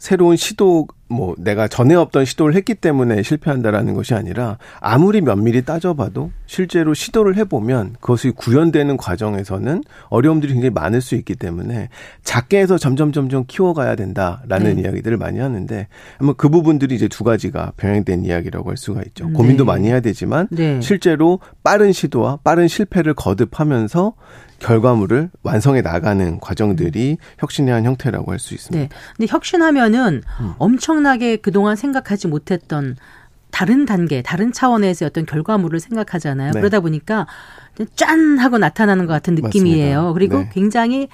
[0.00, 6.30] 새로운 시도 뭐 내가 전에 없던 시도를 했기 때문에 실패한다라는 것이 아니라 아무리 면밀히 따져봐도
[6.46, 11.90] 실제로 시도를 해보면 그것이 구현되는 과정에서는 어려움들이 굉장히 많을 수 있기 때문에
[12.24, 14.82] 작게 해서 점점 점점 키워가야 된다라는 네.
[14.82, 15.86] 이야기들을 많이 하는데
[16.18, 19.30] 아마 그 부분들이 이제 두 가지가 병행된 이야기라고 할 수가 있죠.
[19.32, 19.66] 고민도 네.
[19.66, 20.80] 많이 해야 되지만 네.
[20.80, 24.14] 실제로 빠른 시도와 빠른 실패를 거듭하면서
[24.60, 28.78] 결과물을 완성해 나가는 과정들이 혁신의 한 형태라고 할 수 있습니다.
[28.78, 28.88] 네.
[29.16, 30.54] 근데 혁신하면은 음.
[30.58, 32.96] 엄청나게 그동안 생각하지 못했던
[33.50, 36.52] 다른 단계, 다른 차원에서의 어떤 결과물을 생각하잖아요.
[36.52, 36.60] 네.
[36.60, 37.26] 그러다 보니까
[37.96, 39.96] 짠 하고 나타나는 것 같은 느낌이에요.
[39.96, 40.12] 맞습니다.
[40.12, 40.50] 그리고 네.
[40.52, 41.08] 굉장히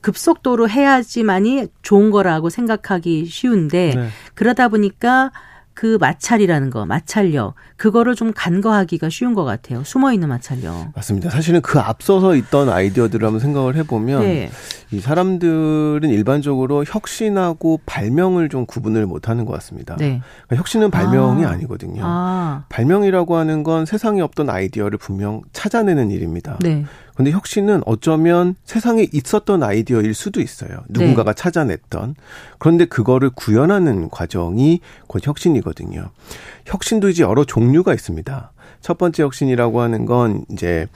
[0.00, 4.08] 급속도로 해야지만이 좋은 거라고 생각하기 쉬운데 네.
[4.34, 5.32] 그러다 보니까
[5.76, 9.84] 그 마찰이라는 거, 마찰력, 그거를 좀 간과하기가 쉬운 것 같아요.
[9.84, 10.90] 숨어 있는 마찰력.
[10.94, 11.28] 맞습니다.
[11.28, 14.50] 사실은 그 앞서서 있던 아이디어들을 한번 생각을 해보면 네.
[14.90, 19.96] 이 사람들은 일반적으로 혁신하고 발명을 좀 구분을 못하는 것 같습니다.
[19.96, 20.22] 네.
[20.46, 21.50] 그러니까 혁신은 발명이 아.
[21.50, 21.56] 아.
[21.56, 26.56] 니거든요 아, 발명이라고 하는 건 세상에 없던 아이디어를 분명 찾아내는 일입니다.
[26.60, 26.86] 네.
[27.16, 30.84] 근데 혁신은 어쩌면 세상에 있었던 아이디어일 수도 있어요.
[30.88, 32.14] 누군가가 찾아냈던.
[32.58, 36.10] 그런데 그거를 구현하는 과정이 곧 혁신이거든요.
[36.66, 38.52] 혁신도 이제 여러 종류가 있습니다.
[38.82, 40.86] 첫 번째 혁신이라고 하는 건 이제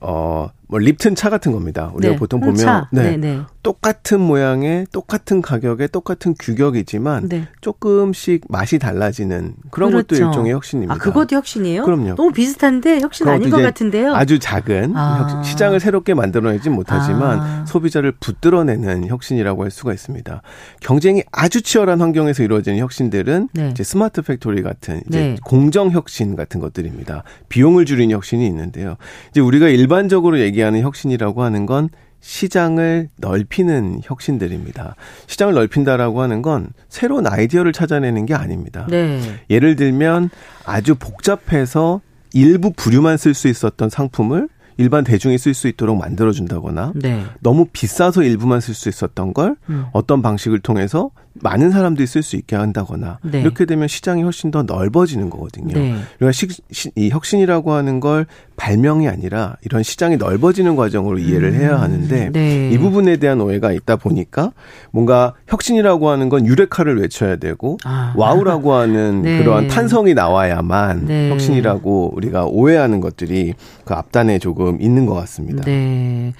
[0.00, 1.92] 어, 뭐 Lipton 차 같은 겁니다.
[1.94, 2.18] 우리가 네.
[2.18, 2.88] 보통 홍차.
[2.90, 3.40] 보면 네, 네.
[3.62, 7.46] 똑같은 모양의 똑같은 가격에 똑같은 규격이지만 네.
[7.60, 10.28] 조금씩 맛이 달라지는 그런 것도 그렇죠.
[10.28, 10.94] 일종의 혁신입니다.
[10.94, 11.84] 아, 그것도 혁신이에요?
[11.84, 12.14] 그럼요.
[12.14, 14.14] 너무 비슷한데 혁신 아닌 것 같은데요?
[14.14, 15.42] 아주 작은 아.
[15.42, 17.64] 시장을 새롭게 만들어내지 못하지만 아.
[17.66, 20.40] 소비자를 붙들어내는 혁신이라고 할 수가 있습니다.
[20.80, 23.68] 경쟁이 아주 치열한 환경에서 이루어지는 혁신들은 네.
[23.72, 25.36] 이제 smart factory 같은 이제 네.
[25.44, 27.24] 공정 혁신 같은 것들입니다.
[27.50, 28.96] 비용을 줄이는 혁신이 있는데요.
[29.32, 31.88] 이제 우리가 일반적으로 얘기 하는 혁신이라고 하는 건
[32.20, 34.94] 시장을 넓히는 혁신들입니다.
[35.26, 38.86] 시장을 넓힌다라고 하는 건 새로운 아이디어를 찾아내는 게 아닙니다.
[38.88, 39.20] 네.
[39.50, 40.30] 예를 들면
[40.64, 42.00] 아주 복잡해서
[42.32, 44.48] 일부 부류만 쓸 수 있었던 상품을
[44.78, 47.24] 일반 대중이 쓸 수 있도록 만들어준다거나 네.
[47.40, 49.86] 너무 비싸서 일부만 쓸 수 있었던 걸 음.
[49.92, 53.40] 어떤 방식을 통해서 많은 사람들이 쓸 수 있게 한다거나 네.
[53.40, 55.74] 이렇게 되면 시장이 훨씬 더 넓어지는 거거든요.
[55.74, 55.96] 네.
[56.18, 58.26] 그러니까 시, 시, 이 혁신이라고 하는 걸
[58.56, 62.70] 발명이 아니라 이런 시장이 넓어지는 과정으로 이해를 해야 하는데 네.
[62.70, 64.52] 이 부분에 대한 오해가 있다 보니까
[64.90, 68.12] 뭔가 혁신이라고 하는 건 유레카를 외쳐야 되고 아.
[68.16, 69.38] 와우라고 하는 네.
[69.38, 71.30] 그러한 탄성이 나와야만 네.
[71.30, 73.54] 혁신이라고 우리가 오해하는 것들이
[73.84, 75.62] 그 앞단에 조금 있는 것 같습니다.
[75.64, 76.32] 네.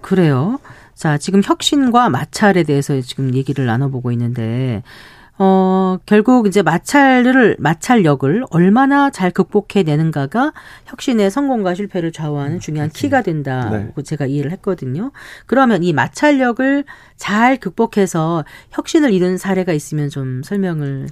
[0.00, 0.58] 그래요.
[1.02, 4.84] 자, 지금 혁신과 마찰에 대해서 지금 얘기를 나눠보고 있는데,
[5.38, 10.52] 어, 결국 이제 마찰을, 마찰력을 얼마나 잘 극복해내는가가
[10.86, 14.02] 혁신의 성공과 실패를 좌우하는 중요한 키가 된다고 네.
[14.04, 15.10] 제가 이해를 했거든요.
[15.46, 16.84] 그러면 이 마찰력을
[17.16, 21.08] 잘 극복해서 혁신을 이룬 사례가 있으면 좀 설명을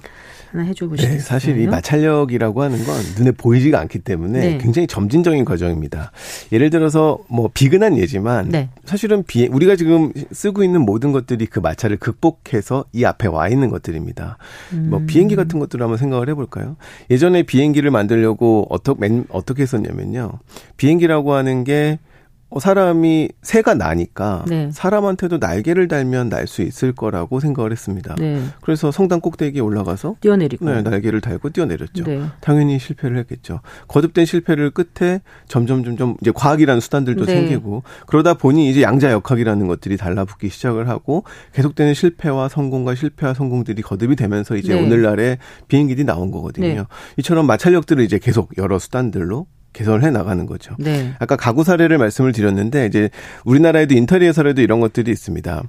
[0.51, 1.13] 하나 해주고 싶어요.
[1.13, 4.57] 네, 사실 이 마찰력이라고 하는 건 눈에 보이지가 않기 때문에 네.
[4.57, 6.11] 굉장히 점진적인 과정입니다.
[6.51, 8.69] 예를 들어서 뭐 비근한 예지만 네.
[8.83, 13.69] 사실은 비 우리가 지금 쓰고 있는 모든 것들이 그 마찰을 극복해서 이 앞에 와 있는
[13.69, 14.20] 것들입니다.
[14.25, 14.35] 뭐
[14.73, 14.89] 음.
[14.89, 16.77] 뭐 비행기 같은 것들을 한번 생각을 해볼까요?
[17.09, 20.39] 예전에 비행기를 만들려고 어떻게 어떻게 했었냐면요.
[20.77, 22.10] 비행기라고 하는 게 어,
[22.59, 24.69] 사람이 새가 나니까 네.
[24.71, 28.15] 사람한테도 날개를 달면 날 수 있을 거라고 생각을 했습니다.
[28.17, 28.41] 네.
[28.61, 32.03] 그래서 성당 꼭대기에 올라가서 뛰어내리고 네, 날개를 달고 뛰어내렸죠.
[32.03, 32.21] 네.
[32.41, 33.61] 당연히 실패를 했겠죠.
[33.87, 37.33] 거듭된 실패를 끝에 점점 점점 이제 과학이라는 수단들도 네.
[37.35, 41.23] 생기고 그러다 보니 이제 양자역학이라는 것들이 달라붙기 시작을 하고
[41.53, 44.81] 계속되는 실패와 성공과 실패와 성공들이 거듭이 되면서 이제 네.
[44.83, 45.37] 오늘날의
[45.67, 46.67] 비행기들이 나온 거거든요.
[46.67, 46.83] 네.
[47.17, 50.75] 이처럼 마찰력들을 이제 계속 여러 수단들로 개선을 해 나가는 거죠.
[50.79, 51.13] 네.
[51.19, 53.09] 아까 가구 사례를 말씀을 드렸는데 이제
[53.45, 55.63] 우리나라에도 인테리어 사례도 이런 것들이 있습니다.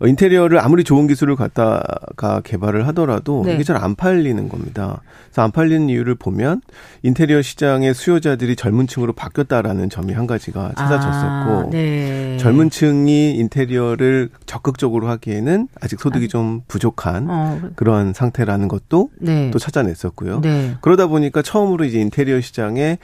[0.00, 3.54] 어, 인테리어를 아무리 좋은 기술을 갖다가 개발을 하더라도 네.
[3.54, 5.00] 이게 잘 안 팔리는 겁니다.
[5.26, 6.62] 그래서 안 팔리는 이유를 보면
[7.02, 12.36] 인테리어 시장의 수요자들이 젊은 층으로 바뀌었다라는 점이 한 가지가 찾아졌었고 아, 네.
[12.38, 16.28] 젊은 층이 인테리어를 적극적으로 하기에는 아직 소득이 아.
[16.28, 17.60] 좀 부족한 어.
[17.76, 19.50] 그런 상태라는 것도 네.
[19.52, 20.40] 또 찾아냈었고요.
[20.40, 20.76] 네.
[20.80, 22.98] 그러다 보니까 처음으로 이제 인테리어 시장에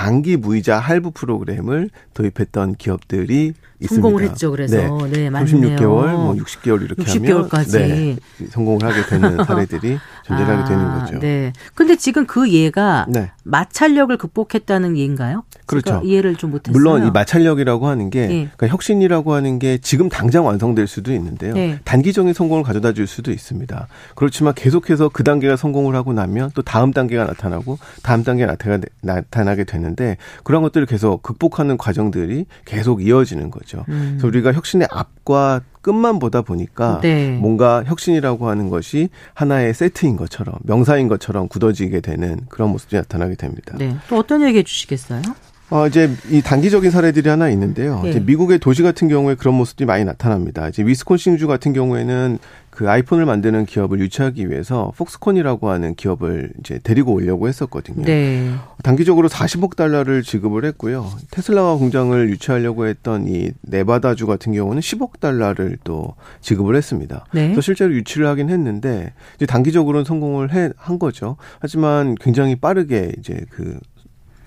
[0.00, 3.52] 장기 무이자 할부 프로그램을 도입했던 기업들이
[3.86, 4.50] 성공을 했죠.
[4.50, 5.76] 그래서 네, 네 맞네요.
[5.76, 11.18] 36개월, 뭐 60개월 이렇게 60개월까지 하면 네, 성공을 하게 되는 사례들이 존재하게 아, 되는 거죠.
[11.18, 11.52] 네.
[11.74, 13.30] 근데 지금 그 예가 네.
[13.44, 15.44] 마찰력을 극복했다는 예인가요?
[15.66, 16.00] 그렇죠.
[16.04, 16.72] 이해를 좀 못했어요.
[16.72, 18.34] 물론 이 마찰력이라고 하는 게 네.
[18.56, 21.54] 그러니까 혁신이라고 하는 게 지금 당장 완성될 수도 있는데요.
[21.54, 21.78] 네.
[21.84, 23.88] 단기적인 성공을 가져다 줄 수도 있습니다.
[24.14, 28.56] 그렇지만 계속해서 그 단계가 성공을 하고 나면 또 다음 단계가 나타나고 다음 단계가
[29.02, 33.69] 나타나게 되는데 그런 것들을 계속 극복하는 과정들이 계속 이어지는 거죠.
[33.88, 34.18] 음.
[34.18, 37.30] 그래서 우리가 혁신의 앞과 끝만 보다 보니까 네.
[37.30, 43.76] 뭔가 혁신이라고 하는 것이 하나의 세트인 것처럼 명사인 것처럼 굳어지게 되는 그런 모습이 나타나게 됩니다.
[43.78, 43.96] 네.
[44.08, 45.22] 또 어떤 얘기 해 주시겠어요?
[45.70, 48.00] 어, 이제 이 단기적인 사례들이 하나 있는데요.
[48.02, 48.10] 네.
[48.10, 50.68] 이제 미국의 도시 같은 경우에 그런 모습들이 많이 나타납니다.
[50.68, 52.38] 이제 위스콘신주 같은 경우에는
[52.70, 58.04] 그 아이폰을 만드는 기업을 유치하기 위해서 폭스콘이라고 하는 기업을 이제 데리고 오려고 했었거든요.
[58.04, 58.52] 네.
[58.82, 61.10] 단기적으로 40억 달러를 지급을 했고요.
[61.30, 67.26] 테슬라와 공장을 유치하려고 했던 이 네바다주 같은 경우는 10억 달러를 또 지급을 했습니다.
[67.32, 67.48] 네.
[67.48, 71.36] 그래서 실제로 유치를 하긴 했는데 이제 단기적으로는 성공을 해, 한 거죠.
[71.58, 73.78] 하지만 굉장히 빠르게 이제 그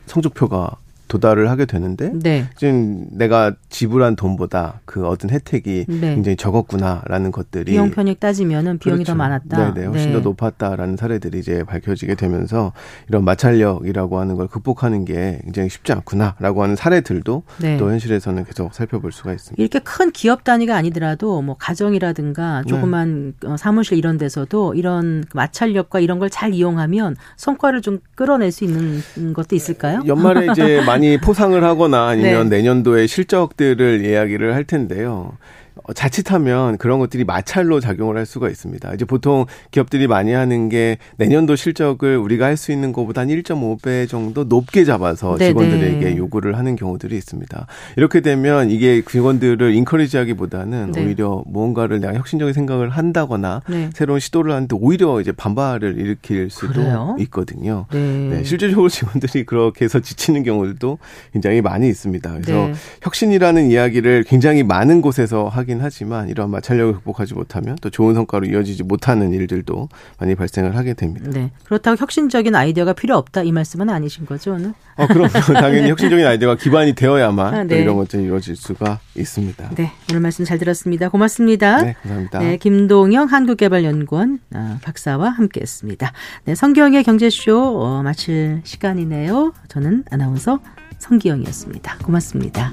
[0.05, 0.77] 성적표가
[1.13, 2.45] 도달을 하게 되는데 네.
[2.57, 6.15] 지금 내가 지불한 돈보다 그 얻은 혜택이 네.
[6.15, 9.11] 굉장히 적었구나라는 것들이 비용 편익 따지면은 비용이 그렇죠.
[9.11, 9.73] 더 많았다.
[9.73, 10.13] 네네 훨씬 네.
[10.13, 12.73] 더 높았다라는 사례들이 이제 밝혀지게 되면서
[13.09, 17.77] 이런 마찰력이라고 하는 걸 극복하는 게 굉장히 쉽지 않구나라고 하는 사례들도 네.
[17.77, 19.61] 또 현실에서는 계속 살펴볼 수가 있습니다.
[19.61, 23.49] 이렇게 큰 기업 단위가 아니더라도 뭐 가정이라든가 조그만 네.
[23.49, 29.01] 어, 사무실 이런 데서도 이런 마찰력과 이런 걸 잘 이용하면 성과를 좀 끌어낼 수 있는
[29.33, 30.01] 것도 있을까요?
[30.07, 32.57] 연말에 이제 많이 많이 포상을 하거나 아니면 네.
[32.57, 35.37] 내년도의 실적들을 이야기를 할 텐데요.
[35.83, 38.93] 어, 자칫하면 그런 것들이 마찰로 작용을 할 수가 있습니다.
[38.93, 44.07] 이제 보통 기업들이 많이 하는 게 내년도 실적을 우리가 할 수 있는 것보다 한 1.5배
[44.07, 45.49] 정도 높게 잡아서 네네.
[45.49, 47.65] 직원들에게 요구를 하는 경우들이 있습니다.
[47.97, 51.03] 이렇게 되면 이게 직원들을 인커리지하기보다는 네.
[51.03, 53.89] 오히려 무언가를 내가 혁신적인 생각을 한다거나 네.
[53.93, 57.15] 새로운 시도를 하는데 오히려 이제 반발을 일으킬 수도 그래요?
[57.21, 57.85] 있거든요.
[57.91, 57.99] 네.
[58.29, 58.43] 네.
[58.43, 60.99] 실질적으로 직원들이 그렇게 해서 지치는 경우들도
[61.33, 62.31] 굉장히 많이 있습니다.
[62.33, 62.73] 그래서 네.
[63.01, 68.45] 혁신이라는 이야기를 굉장히 많은 곳에서 하기 하긴 하지만 이런 마찰력을 극복하지 못하면 또 좋은 성과로
[68.45, 69.89] 이어지지 못하는 일들도
[70.19, 71.29] 많이 발생을 하게 됩니다.
[71.31, 71.51] 네.
[71.65, 74.73] 그렇다고 혁신적인 아이디어가 필요 없다 이 말씀은 아니신 거죠, 오늘?
[74.95, 75.89] 아, 그럼 당연히 네.
[75.89, 77.81] 혁신적인 아이디어가 기반이 되어야만 아, 네.
[77.81, 79.69] 이런 것들이 이루어질 수가 있습니다.
[79.75, 79.91] 네.
[80.11, 81.09] 오늘 말씀 잘 들었습니다.
[81.09, 81.81] 고맙습니다.
[81.81, 82.39] 네, 감사합니다.
[82.39, 86.11] 네, 김동영 한국개발연구원 아, 박사와 함께했습니다.
[86.45, 89.53] 네, 성경의 경제쇼 어, 마칠 시간이네요.
[89.69, 90.59] 저는 아나운서
[90.99, 91.97] 성기영이었습니다.
[92.03, 92.71] 고맙습니다.